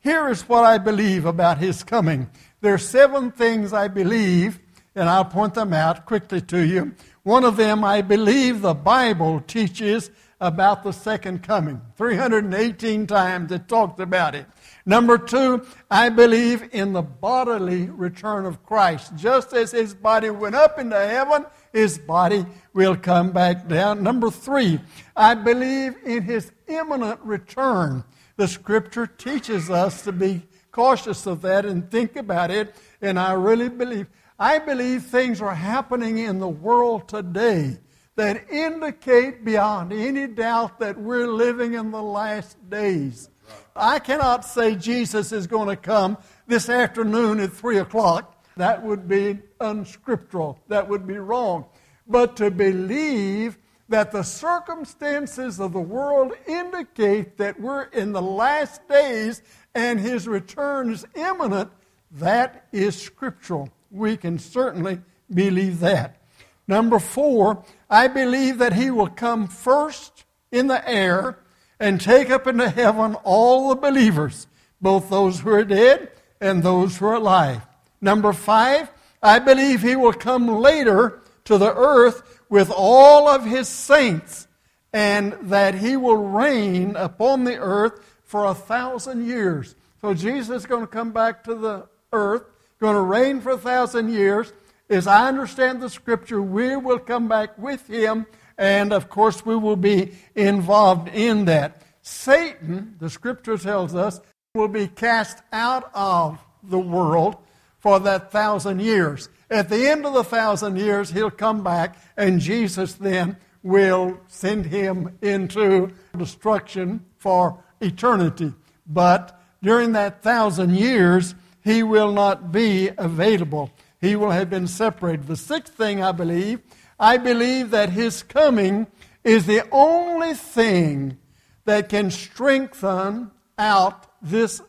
Here 0.00 0.28
is 0.28 0.48
what 0.48 0.64
I 0.64 0.78
believe 0.78 1.24
about 1.24 1.58
his 1.58 1.84
coming. 1.84 2.28
There 2.60 2.74
are 2.74 2.78
seven 2.78 3.30
things 3.30 3.72
I 3.72 3.88
believe, 3.88 4.58
and 4.94 5.08
I'll 5.08 5.24
point 5.24 5.54
them 5.54 5.72
out 5.72 6.06
quickly 6.06 6.40
to 6.40 6.58
you. 6.58 6.94
One 7.22 7.44
of 7.44 7.56
them, 7.56 7.84
I 7.84 8.02
believe 8.02 8.62
the 8.62 8.74
Bible 8.74 9.40
teaches 9.40 10.10
about 10.42 10.82
the 10.82 10.92
second 10.92 11.40
coming. 11.40 11.80
318 11.96 13.06
times 13.06 13.52
it 13.52 13.68
talks 13.68 14.00
about 14.00 14.34
it. 14.34 14.44
Number 14.84 15.16
two, 15.16 15.64
I 15.88 16.08
believe 16.08 16.68
in 16.72 16.92
the 16.92 17.00
bodily 17.00 17.88
return 17.88 18.44
of 18.44 18.66
Christ. 18.66 19.14
Just 19.14 19.52
as 19.52 19.70
his 19.70 19.94
body 19.94 20.30
went 20.30 20.56
up 20.56 20.80
into 20.80 20.98
heaven, 20.98 21.46
his 21.72 21.96
body 21.96 22.44
will 22.74 22.96
come 22.96 23.30
back 23.30 23.68
down. 23.68 24.02
Number 24.02 24.32
three, 24.32 24.80
I 25.16 25.36
believe 25.36 25.94
in 26.04 26.24
his 26.24 26.50
imminent 26.66 27.20
return. 27.22 28.02
The 28.36 28.48
scripture 28.48 29.06
teaches 29.06 29.70
us 29.70 30.02
to 30.02 30.10
be 30.10 30.42
cautious 30.72 31.24
of 31.24 31.42
that 31.42 31.64
and 31.64 31.88
think 31.88 32.16
about 32.16 32.50
it, 32.50 32.74
and 33.00 33.16
I 33.16 33.34
really 33.34 33.68
believe. 33.68 34.08
I 34.40 34.58
believe 34.58 35.04
things 35.04 35.40
are 35.40 35.54
happening 35.54 36.18
in 36.18 36.40
the 36.40 36.48
world 36.48 37.08
today 37.08 37.78
that 38.16 38.50
indicate 38.50 39.44
beyond 39.44 39.92
any 39.92 40.26
doubt 40.26 40.78
that 40.80 40.98
we're 40.98 41.26
living 41.26 41.74
in 41.74 41.90
the 41.90 42.02
last 42.02 42.58
days. 42.68 43.30
I 43.74 43.98
cannot 43.98 44.44
say 44.44 44.74
Jesus 44.74 45.32
is 45.32 45.46
going 45.46 45.68
to 45.68 45.76
come 45.76 46.18
this 46.46 46.68
afternoon 46.68 47.40
at 47.40 47.52
3 47.52 47.78
o'clock. 47.78 48.44
That 48.56 48.82
would 48.82 49.08
be 49.08 49.38
unscriptural. 49.60 50.58
That 50.68 50.88
would 50.88 51.06
be 51.06 51.18
wrong. 51.18 51.66
But 52.06 52.36
to 52.36 52.50
believe 52.50 53.56
that 53.88 54.12
the 54.12 54.22
circumstances 54.22 55.60
of 55.60 55.72
the 55.72 55.80
world 55.80 56.32
indicate 56.46 57.38
that 57.38 57.58
we're 57.60 57.84
in 57.84 58.12
the 58.12 58.22
last 58.22 58.86
days 58.88 59.42
and 59.74 59.98
his 59.98 60.28
return 60.28 60.90
is 60.90 61.06
imminent, 61.14 61.70
that 62.12 62.66
is 62.72 63.00
scriptural. 63.00 63.70
We 63.90 64.16
can 64.16 64.38
certainly 64.38 65.00
believe 65.32 65.80
that. 65.80 66.22
Number 66.68 66.98
four, 66.98 67.64
I 67.92 68.08
believe 68.08 68.56
that 68.56 68.72
he 68.72 68.90
will 68.90 69.08
come 69.08 69.48
first 69.48 70.24
in 70.50 70.66
the 70.66 70.88
air 70.88 71.36
and 71.78 72.00
take 72.00 72.30
up 72.30 72.46
into 72.46 72.70
heaven 72.70 73.16
all 73.16 73.68
the 73.68 73.74
believers, 73.74 74.46
both 74.80 75.10
those 75.10 75.40
who 75.40 75.50
are 75.50 75.62
dead 75.62 76.10
and 76.40 76.62
those 76.62 76.96
who 76.96 77.04
are 77.04 77.16
alive. 77.16 77.60
Number 78.00 78.32
five, 78.32 78.90
I 79.22 79.40
believe 79.40 79.82
he 79.82 79.94
will 79.94 80.14
come 80.14 80.48
later 80.48 81.20
to 81.44 81.58
the 81.58 81.74
earth 81.74 82.40
with 82.48 82.72
all 82.74 83.28
of 83.28 83.44
his 83.44 83.68
saints, 83.68 84.48
and 84.94 85.34
that 85.42 85.74
he 85.74 85.94
will 85.98 86.16
reign 86.16 86.96
upon 86.96 87.44
the 87.44 87.58
earth 87.58 88.00
for 88.24 88.46
a 88.46 88.54
thousand 88.54 89.26
years. 89.26 89.74
So 90.00 90.14
Jesus 90.14 90.62
is 90.62 90.66
going 90.66 90.80
to 90.80 90.86
come 90.86 91.12
back 91.12 91.44
to 91.44 91.54
the 91.54 91.88
earth, 92.10 92.44
going 92.80 92.94
to 92.94 93.02
reign 93.02 93.42
for 93.42 93.50
a 93.50 93.58
thousand 93.58 94.10
years. 94.14 94.50
As 94.88 95.06
I 95.06 95.28
understand 95.28 95.80
the 95.80 95.88
scripture, 95.88 96.42
we 96.42 96.76
will 96.76 96.98
come 96.98 97.28
back 97.28 97.56
with 97.58 97.86
him 97.86 98.26
and 98.58 98.92
of 98.92 99.08
course, 99.08 99.44
we 99.44 99.56
will 99.56 99.76
be 99.76 100.12
involved 100.34 101.08
in 101.08 101.46
that. 101.46 101.82
Satan, 102.02 102.96
the 102.98 103.10
scripture 103.10 103.56
tells 103.56 103.94
us, 103.94 104.20
will 104.54 104.68
be 104.68 104.86
cast 104.86 105.38
out 105.52 105.90
of 105.94 106.38
the 106.62 106.78
world 106.78 107.36
for 107.78 107.98
that 108.00 108.30
thousand 108.30 108.80
years. 108.80 109.28
At 109.50 109.68
the 109.68 109.88
end 109.88 110.06
of 110.06 110.14
the 110.14 110.24
thousand 110.24 110.76
years, 110.76 111.10
he'll 111.10 111.30
come 111.30 111.64
back, 111.64 111.96
and 112.16 112.40
Jesus 112.40 112.94
then 112.94 113.36
will 113.62 114.20
send 114.28 114.66
him 114.66 115.18
into 115.22 115.90
destruction 116.16 117.04
for 117.18 117.58
eternity. 117.80 118.52
But 118.86 119.40
during 119.62 119.92
that 119.92 120.22
thousand 120.22 120.76
years, 120.76 121.34
he 121.64 121.82
will 121.82 122.12
not 122.12 122.52
be 122.52 122.90
available. 122.98 123.70
He 124.02 124.16
will 124.16 124.32
have 124.32 124.50
been 124.50 124.66
separated. 124.66 125.28
The 125.28 125.36
sixth 125.36 125.72
thing 125.72 126.02
I 126.02 126.12
believe 126.12 126.60
I 126.98 127.16
believe 127.16 127.70
that 127.70 127.90
His 127.90 128.22
coming 128.22 128.86
is 129.24 129.46
the 129.46 129.66
only 129.72 130.34
thing 130.34 131.18
that 131.64 131.88
can 131.88 132.10
strengthen 132.10 133.30
out 133.58 134.06
this 134.20 134.60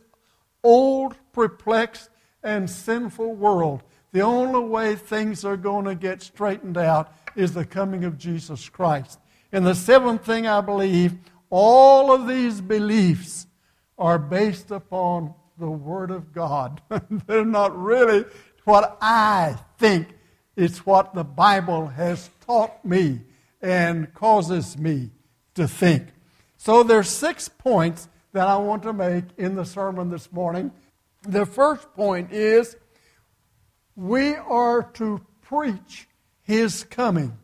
old, 0.62 1.16
perplexed, 1.32 2.08
and 2.42 2.68
sinful 2.68 3.34
world. 3.34 3.82
The 4.12 4.22
only 4.22 4.60
way 4.60 4.96
things 4.96 5.44
are 5.44 5.56
going 5.56 5.84
to 5.84 5.94
get 5.94 6.22
straightened 6.22 6.76
out 6.76 7.12
is 7.36 7.54
the 7.54 7.64
coming 7.64 8.04
of 8.04 8.18
Jesus 8.18 8.68
Christ. 8.68 9.18
And 9.52 9.66
the 9.66 9.74
seventh 9.74 10.24
thing 10.24 10.46
I 10.46 10.60
believe, 10.60 11.16
all 11.50 12.12
of 12.12 12.26
these 12.26 12.60
beliefs 12.60 13.46
are 13.98 14.18
based 14.18 14.70
upon 14.70 15.34
the 15.58 15.70
Word 15.70 16.10
of 16.10 16.32
God. 16.32 16.80
They're 17.26 17.44
not 17.44 17.76
really 17.76 18.24
what 18.64 18.98
I 19.00 19.56
think 19.78 20.08
it's 20.56 20.86
what 20.86 21.14
the 21.14 21.24
Bible 21.24 21.88
has 21.88 22.30
taught 22.46 22.84
me 22.84 23.20
and 23.60 24.12
causes 24.14 24.78
me 24.78 25.10
to 25.54 25.66
think. 25.66 26.08
So 26.56 26.82
there's 26.82 27.08
six 27.08 27.48
points 27.48 28.08
that 28.32 28.48
I 28.48 28.56
want 28.56 28.82
to 28.84 28.92
make 28.92 29.24
in 29.36 29.54
the 29.54 29.64
sermon 29.64 30.10
this 30.10 30.30
morning. 30.32 30.72
The 31.22 31.46
first 31.46 31.92
point 31.94 32.32
is 32.32 32.76
we 33.96 34.34
are 34.34 34.82
to 34.94 35.20
preach 35.42 36.08
his 36.42 36.84
coming. 36.84 37.38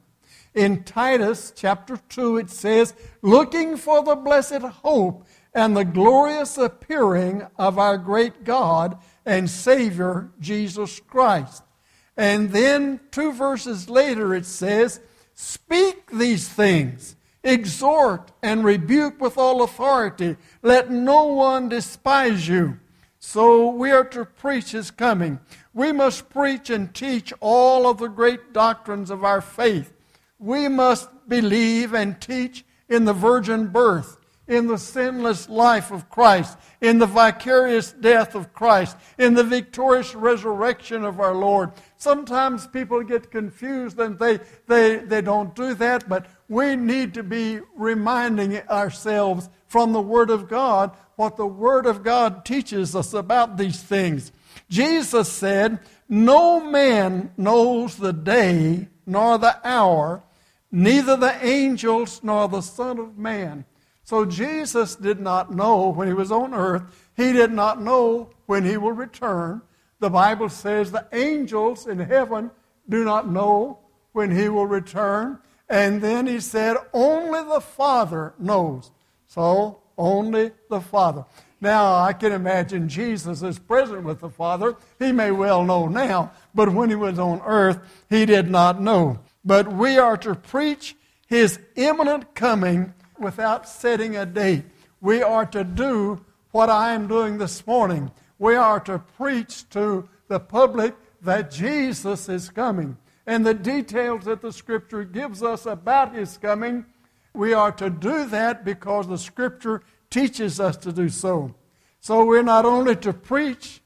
In 0.54 0.82
Titus 0.82 1.52
chapter 1.54 1.98
2, 2.08 2.38
it 2.38 2.50
says, 2.50 2.94
Looking 3.22 3.76
for 3.76 4.02
the 4.02 4.16
blessed 4.16 4.62
hope 4.62 5.26
and 5.54 5.76
the 5.76 5.84
glorious 5.84 6.58
appearing 6.58 7.46
of 7.56 7.78
our 7.78 7.96
great 7.96 8.44
God 8.44 8.98
and 9.24 9.48
Savior, 9.48 10.30
Jesus 10.40 11.00
Christ 11.00 11.62
and 12.20 12.50
then 12.50 13.00
two 13.10 13.32
verses 13.32 13.88
later 13.88 14.34
it 14.34 14.44
says, 14.44 15.00
Speak 15.32 16.10
these 16.10 16.46
things, 16.46 17.16
exhort 17.42 18.30
and 18.42 18.62
rebuke 18.62 19.18
with 19.22 19.38
all 19.38 19.62
authority. 19.62 20.36
Let 20.60 20.90
no 20.90 21.24
one 21.24 21.70
despise 21.70 22.46
you. 22.46 22.78
So 23.18 23.70
we 23.70 23.90
are 23.90 24.04
to 24.04 24.26
preach 24.26 24.72
his 24.72 24.90
coming. 24.90 25.40
We 25.72 25.92
must 25.92 26.28
preach 26.28 26.68
and 26.68 26.92
teach 26.94 27.32
all 27.40 27.88
of 27.88 27.96
the 27.96 28.08
great 28.08 28.52
doctrines 28.52 29.10
of 29.10 29.24
our 29.24 29.40
faith. 29.40 29.90
We 30.38 30.68
must 30.68 31.08
believe 31.26 31.94
and 31.94 32.20
teach 32.20 32.66
in 32.86 33.06
the 33.06 33.14
virgin 33.14 33.68
birth, 33.68 34.18
in 34.50 34.66
the 34.66 34.76
sinless 34.76 35.48
life 35.48 35.92
of 35.92 36.10
Christ, 36.10 36.58
in 36.80 36.98
the 36.98 37.06
vicarious 37.06 37.92
death 37.92 38.34
of 38.34 38.52
Christ, 38.52 38.96
in 39.16 39.34
the 39.34 39.44
victorious 39.44 40.12
resurrection 40.12 41.04
of 41.04 41.20
our 41.20 41.36
Lord. 41.36 41.70
Sometimes 41.96 42.66
people 42.66 43.00
get 43.04 43.30
confused 43.30 44.00
and 44.00 44.18
they, 44.18 44.40
they, 44.66 44.96
they 44.96 45.20
don't 45.20 45.54
do 45.54 45.72
that, 45.74 46.08
but 46.08 46.26
we 46.48 46.74
need 46.74 47.14
to 47.14 47.22
be 47.22 47.60
reminding 47.76 48.58
ourselves 48.68 49.48
from 49.68 49.92
the 49.92 50.02
Word 50.02 50.30
of 50.30 50.48
God 50.48 50.90
what 51.14 51.36
the 51.36 51.46
Word 51.46 51.86
of 51.86 52.02
God 52.02 52.44
teaches 52.44 52.96
us 52.96 53.14
about 53.14 53.56
these 53.56 53.80
things. 53.80 54.32
Jesus 54.68 55.30
said, 55.30 55.78
No 56.08 56.58
man 56.58 57.30
knows 57.36 57.96
the 57.96 58.12
day 58.12 58.88
nor 59.06 59.38
the 59.38 59.64
hour, 59.64 60.24
neither 60.72 61.16
the 61.16 61.46
angels 61.46 62.20
nor 62.24 62.48
the 62.48 62.62
Son 62.62 62.98
of 62.98 63.16
Man 63.16 63.64
so 64.10 64.24
Jesus 64.24 64.96
did 64.96 65.20
not 65.20 65.54
know 65.54 65.90
when 65.90 66.08
he 66.08 66.14
was 66.14 66.32
on 66.32 66.52
earth, 66.52 66.82
he 67.16 67.32
did 67.32 67.52
not 67.52 67.80
know 67.80 68.30
when 68.46 68.64
he 68.64 68.76
will 68.76 68.90
return. 68.90 69.62
The 70.00 70.10
Bible 70.10 70.48
says 70.48 70.90
the 70.90 71.06
angels 71.12 71.86
in 71.86 72.00
heaven 72.00 72.50
do 72.88 73.04
not 73.04 73.30
know 73.30 73.78
when 74.10 74.34
he 74.34 74.48
will 74.48 74.66
return. 74.66 75.38
And 75.68 76.02
then 76.02 76.26
he 76.26 76.40
said, 76.40 76.76
only 76.92 77.38
the 77.44 77.60
Father 77.60 78.34
knows. 78.36 78.90
So, 79.28 79.80
only 79.96 80.50
the 80.68 80.80
Father. 80.80 81.24
Now, 81.60 81.94
I 81.94 82.12
can 82.12 82.32
imagine 82.32 82.88
Jesus 82.88 83.44
is 83.44 83.60
present 83.60 84.02
with 84.02 84.18
the 84.18 84.30
Father. 84.30 84.74
He 84.98 85.12
may 85.12 85.30
well 85.30 85.64
know 85.64 85.86
now, 85.86 86.32
but 86.52 86.72
when 86.72 86.88
he 86.88 86.96
was 86.96 87.20
on 87.20 87.42
earth, 87.46 87.78
he 88.08 88.26
did 88.26 88.50
not 88.50 88.82
know. 88.82 89.20
But 89.44 89.72
we 89.72 89.98
are 89.98 90.16
to 90.16 90.34
preach 90.34 90.96
his 91.28 91.60
imminent 91.76 92.34
coming 92.34 92.92
without 93.20 93.68
setting 93.68 94.16
a 94.16 94.26
date. 94.26 94.64
We 95.00 95.22
are 95.22 95.46
to 95.46 95.64
do 95.64 96.24
what 96.50 96.68
I 96.68 96.92
am 96.92 97.06
doing 97.06 97.38
this 97.38 97.66
morning. 97.66 98.10
We 98.38 98.54
are 98.56 98.80
to 98.80 98.98
preach 98.98 99.68
to 99.70 100.08
the 100.28 100.40
public 100.40 100.94
that 101.22 101.50
Jesus 101.50 102.28
is 102.28 102.48
coming. 102.48 102.96
And 103.26 103.46
the 103.46 103.54
details 103.54 104.24
that 104.24 104.40
the 104.40 104.52
Scripture 104.52 105.04
gives 105.04 105.42
us 105.42 105.66
about 105.66 106.14
His 106.14 106.38
coming, 106.38 106.86
we 107.34 107.52
are 107.52 107.72
to 107.72 107.90
do 107.90 108.26
that 108.26 108.64
because 108.64 109.06
the 109.06 109.18
Scripture 109.18 109.82
teaches 110.08 110.58
us 110.58 110.76
to 110.78 110.92
do 110.92 111.08
so. 111.08 111.54
So 112.00 112.24
we're 112.24 112.42
not 112.42 112.64
only 112.64 112.96
to 112.96 113.12
preach 113.12 113.82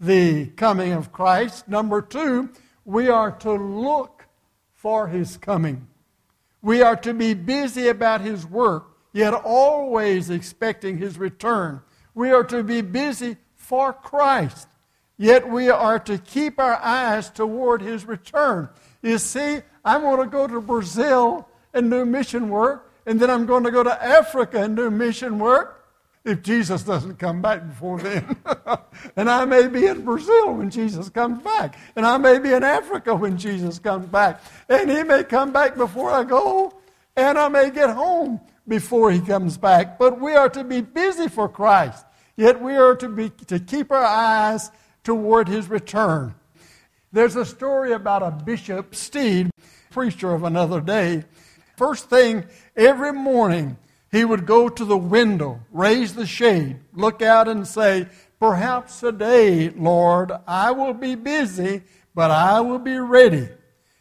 the 0.00 0.46
coming 0.46 0.92
of 0.92 1.12
Christ, 1.12 1.68
number 1.68 2.00
two, 2.00 2.50
we 2.84 3.08
are 3.08 3.32
to 3.38 3.52
look 3.52 4.26
for 4.74 5.08
His 5.08 5.36
coming. 5.36 5.88
We 6.62 6.80
are 6.80 6.96
to 6.96 7.12
be 7.12 7.34
busy 7.34 7.88
about 7.88 8.20
His 8.20 8.46
work, 8.46 8.96
yet 9.12 9.34
always 9.34 10.30
expecting 10.30 10.96
His 10.96 11.18
return. 11.18 11.80
We 12.14 12.30
are 12.30 12.44
to 12.44 12.62
be 12.62 12.80
busy 12.80 13.36
for 13.56 13.92
Christ, 13.92 14.68
yet 15.18 15.48
we 15.48 15.68
are 15.68 15.98
to 16.00 16.18
keep 16.18 16.58
our 16.58 16.76
eyes 16.76 17.30
toward 17.30 17.82
His 17.82 18.06
return. 18.06 18.68
You 19.02 19.18
see, 19.18 19.62
I'm 19.84 20.02
going 20.02 20.20
to 20.20 20.30
go 20.30 20.46
to 20.46 20.60
Brazil 20.60 21.48
and 21.74 21.90
do 21.90 22.04
mission 22.04 22.48
work, 22.48 22.92
and 23.06 23.18
then 23.18 23.30
I'm 23.30 23.46
going 23.46 23.64
to 23.64 23.70
go 23.70 23.82
to 23.82 24.04
Africa 24.04 24.62
and 24.62 24.76
do 24.76 24.90
mission 24.90 25.38
work 25.38 25.81
if 26.24 26.42
Jesus 26.42 26.82
doesn't 26.82 27.18
come 27.18 27.42
back 27.42 27.66
before 27.66 27.98
then. 27.98 28.36
and 29.16 29.28
I 29.28 29.44
may 29.44 29.66
be 29.66 29.86
in 29.86 30.04
Brazil 30.04 30.54
when 30.54 30.70
Jesus 30.70 31.08
comes 31.08 31.42
back. 31.42 31.76
And 31.96 32.06
I 32.06 32.16
may 32.18 32.38
be 32.38 32.52
in 32.52 32.62
Africa 32.62 33.14
when 33.14 33.36
Jesus 33.36 33.78
comes 33.78 34.06
back. 34.06 34.40
And 34.68 34.90
he 34.90 35.02
may 35.02 35.24
come 35.24 35.52
back 35.52 35.76
before 35.76 36.10
I 36.10 36.24
go. 36.24 36.74
And 37.16 37.36
I 37.38 37.48
may 37.48 37.70
get 37.70 37.90
home 37.90 38.40
before 38.68 39.10
he 39.10 39.20
comes 39.20 39.58
back. 39.58 39.98
But 39.98 40.20
we 40.20 40.34
are 40.34 40.48
to 40.50 40.62
be 40.62 40.80
busy 40.80 41.28
for 41.28 41.48
Christ. 41.48 42.04
Yet 42.36 42.60
we 42.60 42.76
are 42.76 42.94
to, 42.96 43.08
be, 43.08 43.30
to 43.48 43.58
keep 43.58 43.90
our 43.90 44.04
eyes 44.04 44.70
toward 45.04 45.48
his 45.48 45.68
return. 45.68 46.34
There's 47.12 47.36
a 47.36 47.44
story 47.44 47.92
about 47.92 48.22
a 48.22 48.30
Bishop 48.30 48.94
Steed, 48.94 49.50
preacher 49.90 50.32
of 50.32 50.44
another 50.44 50.80
day. 50.80 51.24
First 51.76 52.08
thing, 52.08 52.44
every 52.76 53.12
morning, 53.12 53.76
he 54.12 54.26
would 54.26 54.44
go 54.44 54.68
to 54.68 54.84
the 54.84 54.96
window, 54.96 55.60
raise 55.72 56.14
the 56.14 56.26
shade, 56.26 56.78
look 56.92 57.22
out 57.22 57.48
and 57.48 57.66
say, 57.66 58.06
Perhaps 58.38 59.00
today, 59.00 59.70
Lord, 59.70 60.32
I 60.46 60.72
will 60.72 60.94
be 60.94 61.14
busy, 61.14 61.82
but 62.14 62.30
I 62.30 62.60
will 62.60 62.80
be 62.80 62.98
ready. 62.98 63.48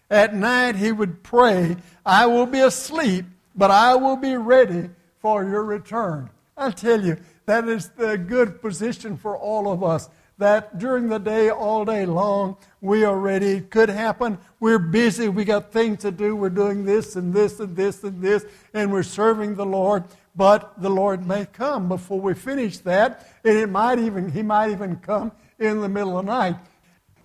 At 0.10 0.36
night, 0.36 0.76
he 0.76 0.92
would 0.92 1.24
pray, 1.24 1.78
I 2.06 2.26
will 2.26 2.48
be 2.48 2.60
asleep, 2.60 3.26
but 3.56 3.72
I 3.72 3.96
will 3.96 4.18
be 4.18 4.36
ready 4.36 4.90
for 5.20 5.44
your 5.44 5.64
return. 5.64 6.30
I 6.58 6.72
tell 6.72 7.06
you, 7.06 7.18
that 7.46 7.68
is 7.70 7.90
the 7.90 8.18
good 8.18 8.62
position 8.62 9.16
for 9.16 9.38
all 9.38 9.72
of 9.72 9.84
us 9.84 10.10
that 10.42 10.78
during 10.78 11.08
the 11.08 11.20
day, 11.20 11.50
all 11.50 11.86
day 11.86 12.06
long, 12.06 12.58
we 12.82 13.04
are 13.04 13.18
ready. 13.18 13.52
It 13.52 13.70
could 13.70 13.90
happen. 13.90 14.38
We're 14.60 14.80
busy. 14.80 15.30
We 15.30 15.46
got 15.46 15.72
things 15.72 16.00
to 16.00 16.12
do. 16.12 16.36
We're 16.36 16.50
doing 16.50 16.84
this 16.84 17.16
and 17.16 17.34
this 17.34 17.60
and 17.60 17.76
this 17.76 18.04
and 18.04 18.22
this, 18.22 18.46
and 18.74 18.92
we're 18.92 19.04
serving 19.04 19.56
the 19.56 19.66
Lord. 19.66 20.04
But 20.36 20.82
the 20.82 20.90
Lord 20.90 21.28
may 21.28 21.46
come 21.46 21.88
before 21.88 22.20
we 22.20 22.34
finish 22.34 22.80
that, 22.80 23.28
and 23.44 23.58
it 23.58 23.68
might 23.68 24.00
even 24.00 24.32
He 24.32 24.42
might 24.42 24.72
even 24.72 24.98
come 24.98 25.32
in 25.60 25.82
the 25.82 25.90
middle 25.90 26.18
of 26.18 26.26
the 26.26 26.32
night. 26.32 26.56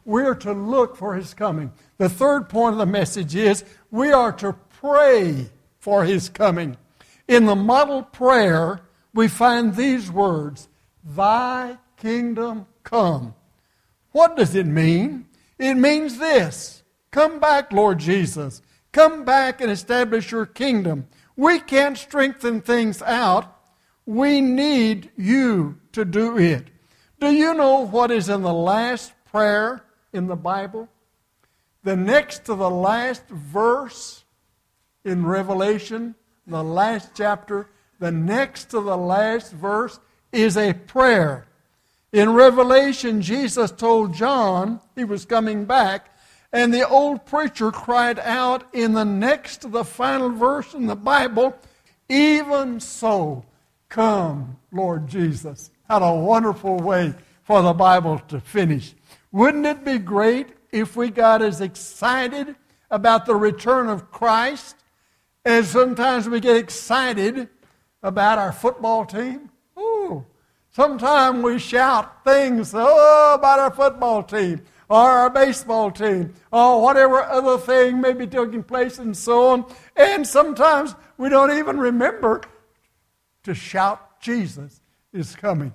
We're 0.05 0.35
to 0.35 0.53
look 0.53 0.97
for 0.97 1.15
His 1.15 1.33
coming. 1.35 1.73
The 1.99 2.09
third 2.09 2.49
point 2.49 2.75
of 2.75 2.79
the 2.79 2.87
message 2.87 3.35
is 3.35 3.65
we 3.91 4.13
are 4.13 4.33
to 4.33 4.55
pray 4.81 5.47
for 5.79 6.05
His 6.05 6.29
coming. 6.29 6.77
In 7.29 7.47
the 7.47 7.57
model 7.57 8.03
prayer, 8.03 8.83
we 9.15 9.29
find 9.29 9.75
these 9.75 10.11
words 10.11 10.69
Thy 11.03 11.79
kingdom 11.97 12.67
come. 12.87 13.35
What 14.13 14.37
does 14.37 14.55
it 14.55 14.67
mean? 14.67 15.27
It 15.59 15.75
means 15.75 16.19
this 16.19 16.83
Come 17.11 17.39
back, 17.39 17.73
Lord 17.73 17.99
Jesus. 17.99 18.63
Come 18.93 19.25
back 19.25 19.61
and 19.61 19.71
establish 19.71 20.31
your 20.31 20.47
kingdom. 20.47 21.07
We 21.37 21.61
can't 21.61 21.99
strengthen 21.99 22.63
things 22.63 23.03
out. 23.03 23.53
We 24.07 24.41
need 24.41 25.11
you 25.17 25.79
to 25.93 26.05
do 26.05 26.39
it. 26.39 26.69
Do 27.21 27.31
you 27.31 27.53
know 27.53 27.81
what 27.87 28.11
is 28.11 28.29
in 28.29 28.43
the 28.43 28.53
last 28.53 29.13
prayer 29.31 29.85
in 30.13 30.29
the 30.29 30.37
Bible? 30.37 30.89
The 31.83 31.97
next 31.97 32.45
to 32.47 32.55
the 32.55 32.71
last 32.71 33.27
verse 33.29 34.25
in 35.05 35.27
Revelation, 35.27 36.15
the 36.47 36.65
last 36.65 37.11
chapter, 37.15 37.69
the 37.99 38.13
next 38.13 38.71
to 38.71 38.81
the 38.81 38.97
last 38.97 39.53
verse 39.53 39.99
is 40.33 40.57
a 40.57 40.73
prayer. 40.73 41.47
In 42.17 42.33
Revelation, 42.33 43.21
Jesus 43.21 43.71
told 43.71 44.15
John 44.15 44.81
he 44.95 45.05
was 45.05 45.27
coming 45.27 45.67
back, 45.67 46.17
and 46.51 46.73
the 46.73 46.89
old 46.89 47.27
preacher 47.27 47.71
cried 47.71 48.19
out 48.21 48.65
in 48.73 48.95
the 48.95 49.05
next 49.05 49.71
the 49.71 49.85
final 49.85 50.31
verse 50.31 50.73
in 50.73 50.87
the 50.87 50.97
Bible, 50.97 51.55
Even 52.09 52.81
so, 52.81 53.45
come, 53.91 54.57
Lord 54.73 55.09
Jesus. 55.09 55.71
Had 55.91 56.01
a 56.01 56.15
wonderful 56.15 56.79
way 56.79 57.13
for 57.43 57.61
the 57.61 57.75
Bible 57.75 58.19
to 58.29 58.41
finish. 58.41 58.95
Wouldn't 59.31 59.67
it 59.67 59.85
be 59.85 59.99
great 59.99 60.55
if 60.73 60.97
we 60.97 61.11
got 61.11 61.43
as 61.43 61.61
excited 61.61 62.57
about 62.91 63.27
the 63.27 63.37
return 63.37 63.91
of 63.91 64.11
Christ 64.11 64.77
as 65.45 65.69
sometimes 65.69 66.31
we 66.31 66.41
get 66.41 66.57
excited 66.57 67.51
about 68.03 68.39
our 68.39 68.53
football 68.53 69.05
team? 69.05 69.51
Sometimes 70.77 71.43
we 71.43 71.59
shout 71.59 72.23
things 72.23 72.73
oh, 72.75 73.35
about 73.35 73.59
our 73.59 73.71
football 73.71 74.23
team 74.23 74.61
or 74.91 74.99
our 74.99 75.31
baseball 75.31 75.91
team 75.91 76.35
or 76.53 76.83
whatever 76.83 77.23
other 77.23 77.57
thing 77.57 77.99
may 77.99 78.13
be 78.13 78.27
taking 78.27 78.63
place 78.63 78.99
and 78.99 79.17
so 79.17 79.49
on. 79.49 79.75
And 79.97 80.27
sometimes 80.27 80.95
we 81.17 81.31
don't 81.31 81.57
even 81.57 81.81
remember 81.81 82.43
to 83.45 83.55
shout, 83.55 84.21
Jesus 84.21 84.83
is 85.15 85.35
coming. 85.35 85.73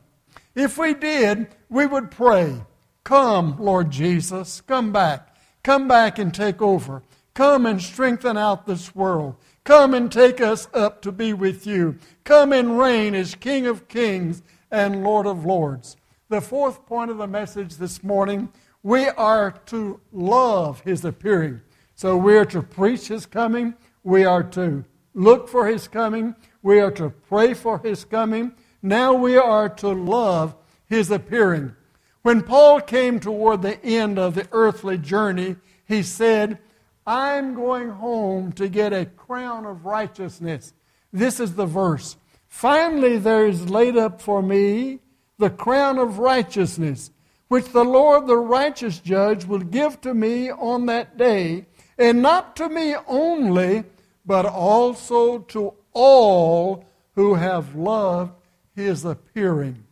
If 0.54 0.78
we 0.78 0.94
did, 0.94 1.48
we 1.68 1.88
would 1.88 2.12
pray, 2.12 2.62
Come, 3.04 3.56
Lord 3.58 3.90
Jesus, 3.90 4.62
come 4.62 4.92
back. 4.92 5.36
Come 5.64 5.88
back 5.88 6.20
and 6.20 6.32
take 6.32 6.62
over. 6.62 7.02
Come 7.34 7.66
and 7.66 7.82
strengthen 7.82 8.38
out 8.38 8.68
this 8.68 8.94
world. 8.94 9.36
Come 9.64 9.96
and 9.96 10.12
take 10.12 10.40
us 10.40 10.68
up 10.76 11.02
to 11.02 11.12
be 11.12 11.34
with 11.34 11.66
you. 11.66 11.98
Come 12.24 12.54
and 12.54 12.78
reign 12.78 13.16
as 13.16 13.34
King 13.34 13.66
of 13.66 13.88
kings 13.88 14.44
and 14.72 15.04
Lord 15.04 15.26
of 15.28 15.46
Lords. 15.46 15.98
The 16.30 16.42
fourth 16.42 16.86
point 16.86 17.12
of 17.12 17.18
the 17.18 17.28
message 17.28 17.76
this 17.76 18.04
morning 18.04 18.50
we 18.84 19.08
are 19.10 19.52
to 19.68 20.00
love 20.12 20.82
his 20.82 21.06
appearing. 21.06 21.62
So 21.96 22.18
we 22.18 22.36
are 22.36 22.46
to 22.46 22.64
preach 22.64 23.10
his 23.10 23.26
coming, 23.26 23.76
we 24.04 24.26
are 24.26 24.44
to 24.44 24.84
look 25.14 25.48
for 25.48 25.68
his 25.68 25.88
coming, 25.88 26.36
we 26.64 26.80
are 26.80 26.92
to 26.92 27.10
pray 27.10 27.54
for 27.54 27.80
his 27.80 28.04
coming. 28.06 28.54
Now 28.82 29.14
we 29.14 29.38
are 29.38 29.70
to 29.70 29.90
love 29.90 30.56
his 30.88 31.12
appearing. 31.12 31.76
When 32.24 32.42
Paul 32.42 32.82
came 32.82 33.20
toward 33.20 33.62
the 33.62 33.84
end 33.84 34.18
of 34.18 34.36
the 34.36 34.48
earthly 34.52 34.98
journey, 34.98 35.58
he 35.86 36.02
said, 36.02 36.58
I'm 37.06 37.54
going 37.54 37.90
home 37.90 38.52
to 38.54 38.68
get 38.68 38.94
a 38.94 39.06
crown 39.06 39.66
of 39.66 39.86
righteousness. 39.86 40.74
This 41.14 41.40
is 41.40 41.56
the 41.56 41.66
verse 41.66 42.16
Finally, 42.52 43.18
there 43.18 43.48
is 43.48 43.70
laid 43.70 43.96
up 43.98 44.22
for 44.22 44.44
me 44.44 45.00
the 45.40 45.50
crown 45.50 45.98
of 45.98 46.20
righteousness, 46.20 47.10
which 47.48 47.70
the 47.70 47.84
Lord, 47.84 48.28
the 48.28 48.38
righteous 48.38 49.00
judge, 49.00 49.46
will 49.46 49.60
give 49.60 50.00
to 50.02 50.14
me 50.14 50.52
on 50.52 50.86
that 50.86 51.18
day, 51.18 51.66
and 51.98 52.22
not 52.22 52.58
to 52.58 52.68
me 52.68 52.94
only, 53.08 53.86
but 54.26 54.46
also 54.46 55.40
to 55.40 55.74
all 55.94 56.86
who 57.16 57.36
have 57.36 57.74
loved 57.74 58.34
his 58.76 59.06
appearing. 59.06 59.86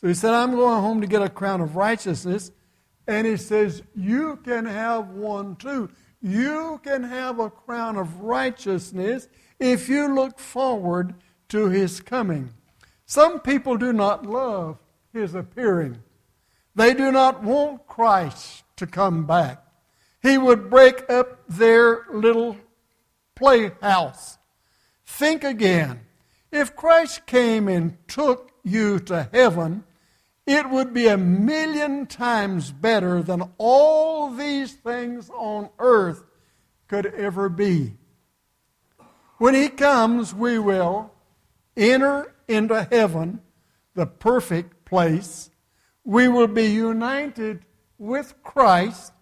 So 0.00 0.06
he 0.06 0.14
said, 0.14 0.32
I'm 0.32 0.52
going 0.52 0.80
home 0.80 1.00
to 1.00 1.06
get 1.08 1.20
a 1.20 1.28
crown 1.28 1.60
of 1.60 1.74
righteousness. 1.74 2.52
And 3.08 3.26
he 3.26 3.36
says, 3.36 3.82
You 3.96 4.36
can 4.44 4.64
have 4.66 5.10
one 5.10 5.56
too. 5.56 5.90
You 6.22 6.80
can 6.84 7.02
have 7.02 7.40
a 7.40 7.50
crown 7.50 7.96
of 7.96 8.20
righteousness 8.20 9.28
if 9.58 9.88
you 9.88 10.14
look 10.14 10.38
forward 10.38 11.14
to 11.48 11.68
his 11.68 12.00
coming. 12.00 12.50
Some 13.06 13.40
people 13.40 13.76
do 13.76 13.92
not 13.92 14.26
love 14.26 14.78
his 15.12 15.34
appearing. 15.34 16.02
They 16.74 16.94
do 16.94 17.10
not 17.10 17.42
want 17.42 17.86
Christ 17.86 18.64
to 18.76 18.86
come 18.86 19.26
back. 19.26 19.64
He 20.22 20.38
would 20.38 20.70
break 20.70 21.08
up 21.10 21.40
their 21.48 22.04
little 22.12 22.56
playhouse. 23.34 24.38
Think 25.06 25.44
again. 25.44 26.00
If 26.50 26.76
Christ 26.76 27.26
came 27.26 27.68
and 27.68 27.96
took 28.08 28.52
you 28.62 28.98
to 29.00 29.28
heaven, 29.32 29.84
it 30.46 30.70
would 30.70 30.94
be 30.94 31.08
a 31.08 31.18
million 31.18 32.06
times 32.06 32.72
better 32.72 33.22
than 33.22 33.52
all 33.58 34.30
these 34.30 34.72
things 34.72 35.28
on 35.30 35.68
earth 35.78 36.24
could 36.88 37.04
ever 37.04 37.50
be. 37.50 37.97
When 39.38 39.54
He 39.54 39.68
comes, 39.68 40.34
we 40.34 40.58
will 40.58 41.12
enter 41.76 42.34
into 42.48 42.82
heaven, 42.82 43.40
the 43.94 44.06
perfect 44.06 44.84
place. 44.84 45.50
We 46.04 46.28
will 46.28 46.48
be 46.48 46.66
united 46.66 47.64
with 47.98 48.34
Christ. 48.42 49.12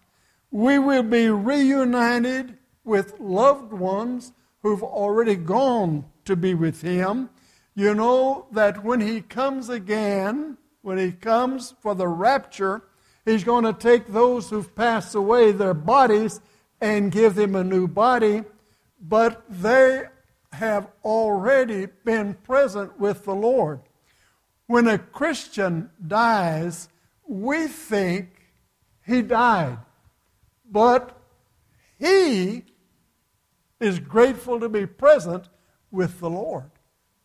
We 0.49 0.79
will 0.79 1.03
be 1.03 1.29
reunited 1.29 2.57
with 2.83 3.19
loved 3.19 3.73
ones 3.73 4.33
who've 4.63 4.83
already 4.83 5.35
gone 5.35 6.05
to 6.25 6.35
be 6.35 6.53
with 6.53 6.81
Him. 6.81 7.29
You 7.75 7.93
know 7.93 8.47
that 8.53 8.83
when 8.83 9.01
He 9.01 9.21
comes 9.21 9.69
again, 9.69 10.57
when 10.81 10.97
He 10.97 11.11
comes 11.11 11.75
for 11.81 11.93
the 11.93 12.07
rapture, 12.07 12.83
He's 13.23 13.43
going 13.43 13.65
to 13.65 13.73
take 13.73 14.07
those 14.07 14.49
who've 14.49 14.73
passed 14.73 15.13
away, 15.13 15.51
their 15.51 15.75
bodies, 15.75 16.39
and 16.81 17.11
give 17.11 17.35
them 17.35 17.55
a 17.55 17.63
new 17.63 17.87
body. 17.87 18.43
But 18.99 19.43
they 19.49 20.05
have 20.51 20.87
already 21.03 21.87
been 22.03 22.33
present 22.33 22.99
with 22.99 23.25
the 23.25 23.35
Lord. 23.35 23.81
When 24.65 24.87
a 24.87 24.97
Christian 24.97 25.89
dies, 26.05 26.89
we 27.25 27.67
think 27.67 28.29
he 29.05 29.21
died. 29.21 29.77
But 30.69 31.17
he 31.99 32.63
is 33.79 33.99
grateful 33.99 34.59
to 34.59 34.69
be 34.69 34.85
present 34.85 35.47
with 35.91 36.19
the 36.19 36.29
Lord. 36.29 36.69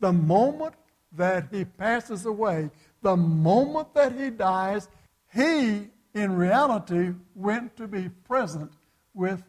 The 0.01 0.13
moment 0.13 0.75
that 1.13 1.49
he 1.51 1.65
passes 1.65 2.27
away, 2.27 2.71
the 3.03 3.17
moment 3.17 3.95
that 3.95 4.13
he 4.13 4.31
dies, 4.31 4.89
he, 5.33 5.89
in 6.15 6.37
reality, 6.37 7.15
went 7.35 7.77
to 7.77 7.89
be 7.89 8.09
present 8.09 8.73
with 9.15 9.43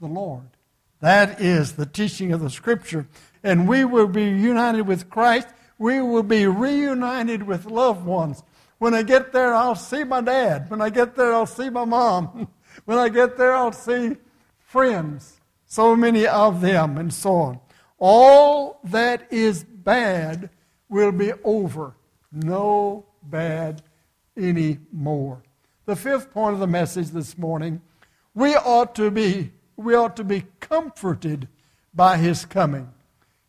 the 0.00 0.06
Lord. 0.06 0.55
That 1.00 1.40
is 1.40 1.72
the 1.72 1.86
teaching 1.86 2.32
of 2.32 2.40
the 2.40 2.50
Scripture. 2.50 3.06
And 3.42 3.68
we 3.68 3.84
will 3.84 4.08
be 4.08 4.24
united 4.24 4.82
with 4.82 5.10
Christ. 5.10 5.48
We 5.78 6.00
will 6.00 6.22
be 6.22 6.46
reunited 6.46 7.42
with 7.42 7.66
loved 7.66 8.04
ones. 8.04 8.42
When 8.78 8.94
I 8.94 9.02
get 9.02 9.32
there, 9.32 9.54
I'll 9.54 9.74
see 9.74 10.04
my 10.04 10.20
dad. 10.20 10.70
When 10.70 10.80
I 10.80 10.90
get 10.90 11.14
there, 11.14 11.32
I'll 11.32 11.46
see 11.46 11.70
my 11.70 11.84
mom. 11.84 12.48
when 12.84 12.98
I 12.98 13.08
get 13.08 13.36
there, 13.36 13.54
I'll 13.54 13.72
see 13.72 14.16
friends, 14.58 15.40
so 15.64 15.96
many 15.96 16.26
of 16.26 16.60
them, 16.60 16.98
and 16.98 17.12
so 17.12 17.34
on. 17.34 17.60
All 17.98 18.80
that 18.84 19.32
is 19.32 19.64
bad 19.64 20.50
will 20.88 21.12
be 21.12 21.32
over. 21.44 21.96
No 22.32 23.06
bad 23.22 23.82
anymore. 24.36 25.42
The 25.86 25.96
fifth 25.96 26.32
point 26.32 26.54
of 26.54 26.60
the 26.60 26.66
message 26.66 27.10
this 27.10 27.38
morning 27.38 27.80
we 28.36 28.54
ought 28.54 28.94
to 28.96 29.10
be 29.10 29.50
we 29.76 29.94
ought 29.94 30.16
to 30.16 30.24
be 30.24 30.44
comforted 30.60 31.48
by 31.94 32.16
his 32.16 32.44
coming. 32.44 32.88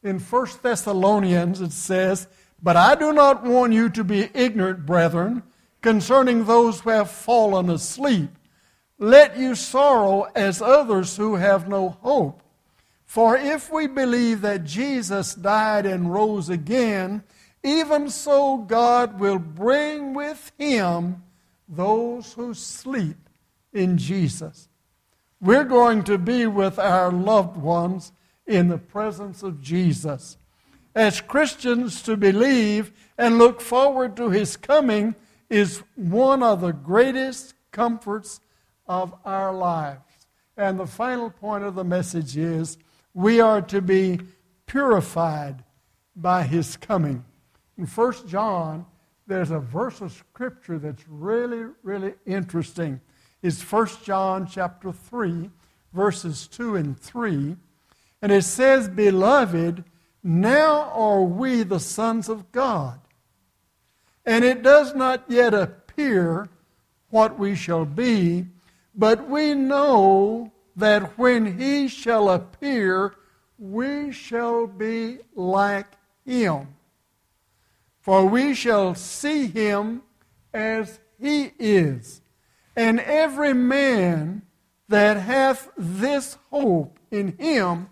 In 0.04 0.20
1 0.20 0.48
Thessalonians, 0.62 1.62
it 1.62 1.72
says, 1.72 2.28
But 2.62 2.76
I 2.78 2.96
do 2.96 3.14
not 3.14 3.44
want 3.44 3.74
you 3.74 3.90
to 3.90 4.04
be 4.04 4.30
ignorant, 4.34 4.86
brethren, 4.86 5.44
concerning 5.82 6.46
those 6.46 6.82
who 6.82 6.90
have 6.90 7.10
fallen 7.10 7.70
asleep. 7.70 8.30
Let 9.00 9.38
you 9.38 9.56
sorrow 9.56 10.24
as 10.36 10.62
others 10.62 11.18
who 11.18 11.36
have 11.36 11.68
no 11.68 11.90
hope. 12.02 12.42
For 13.06 13.38
if 13.38 13.72
we 13.72 13.88
believe 13.88 14.42
that 14.42 14.66
Jesus 14.66 15.34
died 15.34 15.86
and 15.86 16.12
rose 16.12 16.50
again, 16.50 17.24
even 17.64 18.10
so 18.10 18.58
God 18.58 19.20
will 19.20 19.40
bring 19.40 20.14
with 20.14 20.52
him 20.58 21.24
those 21.68 22.34
who 22.34 22.54
sleep 22.54 23.18
in 23.74 23.98
Jesus. 23.98 24.67
We're 25.40 25.66
going 25.66 26.04
to 26.06 26.18
be 26.18 26.48
with 26.48 26.80
our 26.80 27.12
loved 27.12 27.58
ones 27.58 28.12
in 28.48 28.70
the 28.70 28.78
presence 28.78 29.44
of 29.44 29.62
Jesus. 29.62 30.38
As 30.96 31.22
Christians, 31.22 32.02
to 32.04 32.18
believe 32.18 32.92
and 33.18 33.38
look 33.38 33.62
forward 33.62 34.18
to 34.18 34.32
his 34.32 34.58
coming 34.58 35.14
is 35.50 35.84
one 35.96 36.42
of 36.42 36.62
the 36.62 36.72
greatest 36.72 37.54
comforts 37.72 38.40
of 38.88 39.14
our 39.26 39.54
lives. 39.54 40.02
And 40.58 40.80
the 40.80 40.88
final 40.88 41.30
point 41.30 41.64
of 41.64 41.76
the 41.76 41.84
message 41.84 42.36
is 42.36 42.80
we 43.14 43.40
are 43.40 43.62
to 43.64 43.80
be 43.80 44.20
purified 44.66 45.64
by 46.16 46.44
his 46.44 46.78
coming. 46.78 47.24
In 47.78 47.86
1 47.86 48.28
John, 48.28 48.88
there's 49.28 49.52
a 49.52 49.60
verse 49.60 50.02
of 50.02 50.12
scripture 50.12 50.80
that's 50.80 51.08
really, 51.08 51.66
really 51.84 52.16
interesting 52.26 53.00
is 53.48 53.64
1 53.64 53.88
John 54.04 54.46
chapter 54.46 54.92
3, 54.92 55.50
verses 55.94 56.48
2 56.48 56.76
and 56.76 57.00
3. 57.00 57.56
And 58.22 58.32
it 58.34 58.44
says, 58.44 58.90
Beloved, 58.90 59.86
now 60.22 60.92
are 60.92 61.24
we 61.24 61.64
the 61.64 61.80
sons 61.80 62.28
of 62.28 62.52
God. 62.52 63.00
And 64.26 64.44
it 64.44 64.64
does 64.64 64.94
not 64.94 65.24
yet 65.30 65.54
appear 65.54 66.50
what 67.10 67.40
we 67.40 67.56
shall 67.56 67.86
be, 67.86 68.48
but 68.94 69.30
we 69.30 69.54
know 69.54 70.52
that 70.76 71.18
when 71.18 71.58
he 71.58 71.88
shall 71.88 72.30
appear, 72.30 73.16
we 73.58 74.12
shall 74.12 74.68
be 74.68 75.20
like 75.36 75.88
him. 76.26 76.68
For 78.02 78.26
we 78.26 78.54
shall 78.54 78.94
see 78.94 79.48
him 79.48 80.02
as 80.54 81.00
he 81.18 81.54
is. 81.58 82.22
And 82.78 83.00
every 83.00 83.56
man 83.56 84.44
that 84.88 85.18
hath 85.18 85.70
this 85.76 86.38
hope 86.52 87.00
in 87.10 87.36
him 87.40 87.90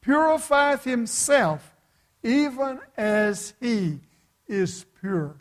purifieth 0.00 0.82
himself, 0.82 1.76
even 2.24 2.80
as 2.96 3.54
he 3.60 4.00
is 4.48 4.86
pure. 5.00 5.36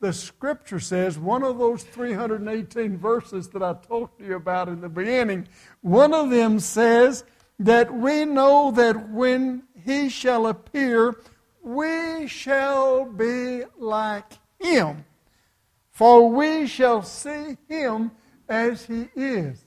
The 0.00 0.14
scripture 0.14 0.80
says, 0.80 1.18
one 1.18 1.42
of 1.42 1.58
those 1.58 1.82
318 1.82 2.96
verses 2.96 3.48
that 3.50 3.62
I 3.62 3.74
talked 3.74 4.18
to 4.18 4.24
you 4.24 4.36
about 4.36 4.70
in 4.70 4.80
the 4.80 4.88
beginning, 4.88 5.46
one 5.82 6.14
of 6.14 6.30
them 6.30 6.60
says 6.60 7.24
that 7.58 7.92
we 7.92 8.24
know 8.24 8.70
that 8.70 9.10
when 9.10 9.64
he 9.84 10.08
shall 10.08 10.46
appear, 10.46 11.14
we 11.62 12.26
shall 12.26 13.04
be 13.04 13.64
like 13.78 14.32
him 14.58 15.04
for 15.94 16.28
we 16.28 16.66
shall 16.66 17.02
see 17.02 17.56
him 17.68 18.10
as 18.48 18.84
he 18.84 19.08
is. 19.14 19.64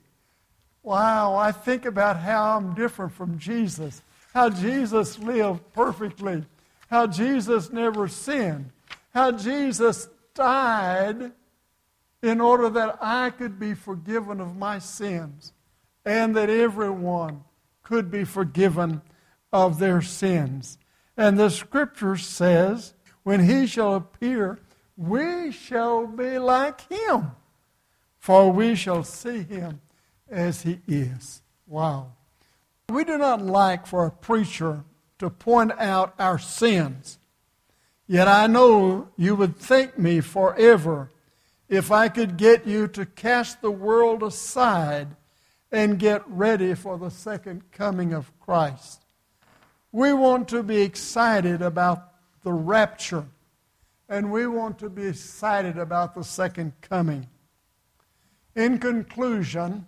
Wow, 0.83 1.35
I 1.35 1.51
think 1.51 1.85
about 1.85 2.17
how 2.17 2.57
I'm 2.57 2.75
different 2.75 3.13
from 3.13 3.39
Jesus, 3.39 4.01
how 4.33 4.49
Jesus 4.49 5.17
lived 5.19 5.61
perfectly, 5.73 6.43
how 6.89 7.07
Jesus 7.07 7.71
never 7.71 8.07
sinned, 8.07 8.71
how 9.13 9.31
Jesus 9.31 10.09
died 10.35 11.31
in 12.21 12.41
order 12.41 12.69
that 12.69 12.97
I 13.01 13.29
could 13.29 13.57
be 13.57 13.73
forgiven 13.73 14.41
of 14.41 14.57
my 14.57 14.79
sins 14.79 15.53
and 16.05 16.35
that 16.35 16.49
everyone 16.49 17.43
could 17.83 18.11
be 18.11 18.25
forgiven 18.25 19.01
of 19.53 19.79
their 19.79 20.01
sins. 20.01 20.77
And 21.15 21.37
the 21.37 21.49
scripture 21.49 22.17
says, 22.17 22.93
when 23.23 23.45
he 23.45 23.65
shall 23.65 23.95
appear, 23.95 24.59
we 24.97 25.51
shall 25.51 26.07
be 26.07 26.39
like 26.39 26.81
him, 26.89 27.31
for 28.17 28.51
we 28.51 28.75
shall 28.75 29.03
see 29.03 29.43
him 29.43 29.79
as 30.27 30.63
he 30.63 30.79
is. 30.87 31.41
Wow. 31.67 32.13
We 32.89 33.03
do 33.03 33.17
not 33.17 33.41
like 33.41 33.85
for 33.85 34.05
a 34.05 34.11
preacher 34.11 34.83
to 35.19 35.29
point 35.29 35.71
out 35.77 36.15
our 36.17 36.39
sins. 36.39 37.19
Yet 38.07 38.27
I 38.27 38.47
know 38.47 39.09
you 39.17 39.35
would 39.35 39.57
thank 39.57 39.99
me 39.99 40.21
forever 40.21 41.11
if 41.69 41.91
I 41.91 42.07
could 42.07 42.37
get 42.37 42.65
you 42.65 42.87
to 42.89 43.05
cast 43.05 43.61
the 43.61 43.71
world 43.71 44.23
aside 44.23 45.09
and 45.71 45.99
get 45.99 46.23
ready 46.27 46.73
for 46.73 46.97
the 46.97 47.09
second 47.11 47.71
coming 47.71 48.13
of 48.13 48.31
Christ. 48.39 49.03
We 49.91 50.13
want 50.13 50.47
to 50.49 50.63
be 50.63 50.81
excited 50.81 51.61
about 51.61 52.13
the 52.43 52.53
rapture, 52.53 53.25
and 54.09 54.31
we 54.31 54.47
want 54.47 54.79
to 54.79 54.89
be 54.89 55.07
excited 55.07 55.77
about 55.77 56.15
the 56.15 56.23
second 56.23 56.73
coming. 56.81 57.27
In 58.55 58.79
conclusion, 58.79 59.85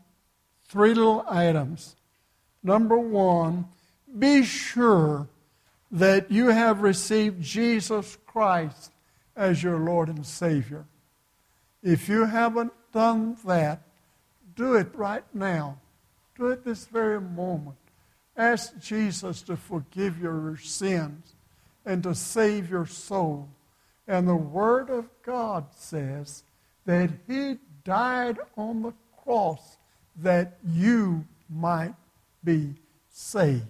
three 0.68 0.94
little 0.94 1.26
items. 1.28 1.96
Number 2.62 2.98
one, 2.98 3.66
be 4.18 4.44
sure 4.44 5.28
that 5.92 6.30
you 6.30 6.48
have 6.48 6.82
received 6.82 7.42
Jesus 7.42 8.18
Christ 8.26 8.92
as 9.36 9.64
your 9.64 9.80
Lord 9.80 10.10
and 10.10 10.26
Savior. 10.26 10.86
If 11.82 12.10
you 12.10 12.26
haven't 12.26 12.74
done 12.92 13.38
that, 13.46 13.82
do 14.56 14.76
it 14.76 14.94
right 14.94 15.24
now. 15.34 15.80
Do 16.38 16.48
it 16.48 16.64
this 16.64 16.86
very 16.86 17.22
moment. 17.22 17.78
Ask 18.36 18.78
Jesus 18.80 19.42
to 19.44 19.58
forgive 19.58 20.20
your 20.20 20.58
sins 20.58 21.36
and 21.86 22.04
to 22.04 22.14
save 22.14 22.70
your 22.70 22.86
soul. 22.86 23.50
And 24.10 24.28
the 24.28 24.36
Word 24.36 24.90
of 24.90 25.08
God 25.22 25.68
says 25.76 26.44
that 26.86 27.12
He 27.28 27.60
died 27.84 28.40
on 28.58 28.82
the 28.82 28.94
cross 29.24 29.78
that 30.16 30.58
you 30.68 31.26
might 31.48 31.94
be 32.44 32.74
saved. 33.12 33.62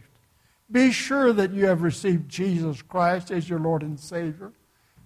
Be 0.72 0.94
sure 0.94 1.34
that 1.34 1.52
you 1.52 1.66
have 1.66 1.82
received 1.82 2.30
Jesus 2.30 2.82
Christ 2.82 3.32
as 3.32 3.50
your 3.50 3.60
Lord 3.60 3.84
and 3.84 4.00
Savior. 4.00 4.54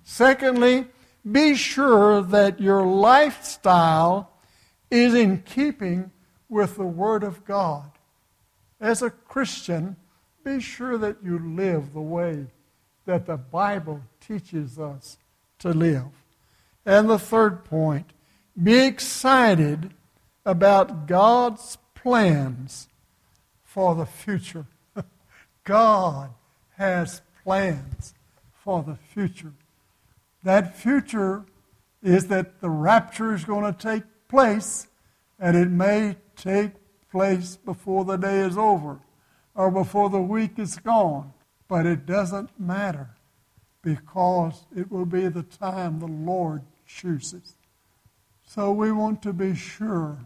Secondly, 0.04 0.86
be 1.30 1.56
sure 1.56 2.22
that 2.22 2.62
your 2.62 2.86
lifestyle 2.86 4.30
is 4.92 5.16
in 5.16 5.42
keeping 5.42 6.12
with 6.48 6.76
the 6.76 6.86
Word 6.86 7.24
of 7.24 7.44
God. 7.44 7.90
As 8.80 9.02
a 9.02 9.10
Christian, 9.10 9.96
be 10.44 10.60
sure 10.60 11.00
that 11.00 11.24
you 11.24 11.40
live 11.40 11.92
the 11.92 12.02
way 12.02 12.46
that 13.06 13.26
the 13.26 13.38
Bible 13.38 14.00
teaches 14.22 14.78
us 14.78 15.18
to 15.64 15.70
live. 15.70 16.06
And 16.86 17.10
the 17.10 17.20
third 17.20 17.66
point, 17.66 18.12
be 18.62 18.86
excited 18.86 19.94
about 20.46 21.08
God's 21.08 21.78
plans 21.96 22.88
for 23.64 23.96
the 23.96 24.06
future. 24.06 24.66
God 25.64 26.32
has 26.78 27.22
plans 27.44 28.14
for 28.64 28.84
the 28.84 28.96
future. 28.96 29.54
That 30.44 30.78
future 30.78 31.46
is 32.02 32.28
that 32.28 32.60
the 32.60 32.70
rapture 32.70 33.34
is 33.34 33.46
going 33.46 33.74
to 33.74 33.80
take 33.80 34.04
place, 34.28 34.88
and 35.40 35.56
it 35.56 35.70
may 35.70 36.18
take 36.36 36.72
place 37.10 37.56
before 37.56 38.04
the 38.04 38.18
day 38.18 38.40
is 38.40 38.58
over 38.58 39.00
or 39.56 39.72
before 39.72 40.10
the 40.10 40.22
week 40.22 40.60
is 40.60 40.78
gone. 40.78 41.34
But 41.70 41.86
it 41.86 42.06
doesn't 42.06 42.60
matter 42.60 43.12
because 43.84 44.66
it 44.76 44.92
will 44.92 45.06
be 45.06 45.28
the 45.28 45.44
time 45.44 46.00
the 46.00 46.08
Lord 46.08 46.64
chooses. 46.88 47.56
So 48.48 48.72
we 48.72 48.92
want 48.92 49.22
to 49.24 49.34
be 49.34 49.56
sure 49.56 50.20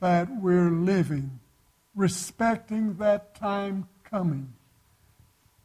that 0.00 0.28
we're 0.40 0.70
living, 0.70 1.40
respecting 1.94 2.94
that 2.98 3.34
time 3.34 3.88
coming, 4.04 4.52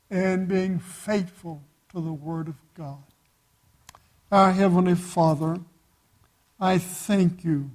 and 0.09 0.47
being 0.47 0.79
faithful 0.79 1.61
to 1.91 2.01
the 2.01 2.13
Word 2.13 2.47
of 2.47 2.55
God. 2.75 3.03
Our 4.31 4.51
Heavenly 4.51 4.95
Father, 4.95 5.59
I 6.59 6.77
thank 6.77 7.43
you 7.43 7.71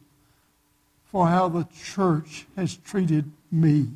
for 1.04 1.28
how 1.28 1.48
the 1.48 1.66
church 1.74 2.46
has 2.56 2.76
treated 2.76 3.30
me, 3.50 3.88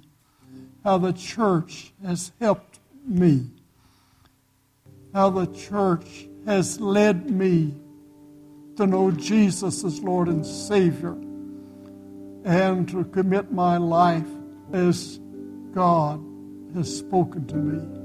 how 0.85 0.99
the 0.99 1.13
church 1.13 1.93
has 2.05 2.33
helped 2.41 2.79
me, 3.07 3.49
how 5.13 5.31
the 5.31 5.47
church 5.47 6.29
has 6.47 6.81
led 6.81 7.31
me 7.31 7.75
to 8.77 8.87
know 8.87 9.11
Jesus 9.11 9.85
as 9.85 10.01
Lord 10.01 10.29
and 10.29 10.45
Savior 10.45 11.13
and 12.45 12.89
to 12.89 13.05
commit 13.05 13.53
my 13.53 13.77
life 13.77 14.27
as 14.73 15.21
God 15.73 16.25
has 16.75 16.97
spoken 16.97 17.47
to 17.47 17.57
me. 17.57 18.01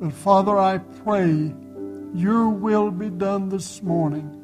But 0.00 0.12
Father, 0.12 0.58
I 0.58 0.78
pray 0.78 1.54
your 2.14 2.50
will 2.50 2.90
be 2.90 3.08
done 3.08 3.48
this 3.48 3.82
morning 3.82 4.38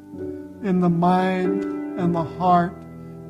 in 0.63 0.79
the 0.81 0.89
mind 0.89 1.63
and 1.99 2.15
the 2.15 2.23
heart 2.23 2.75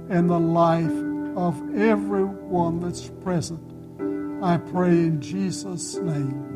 and 0.10 0.30
the 0.30 0.40
life 0.40 0.88
of 1.36 1.76
everyone 1.76 2.80
that's 2.80 3.10
present. 3.24 3.62
I 4.42 4.58
pray 4.58 4.92
in 4.92 5.22
Jesus' 5.22 5.96
name. 5.96 6.49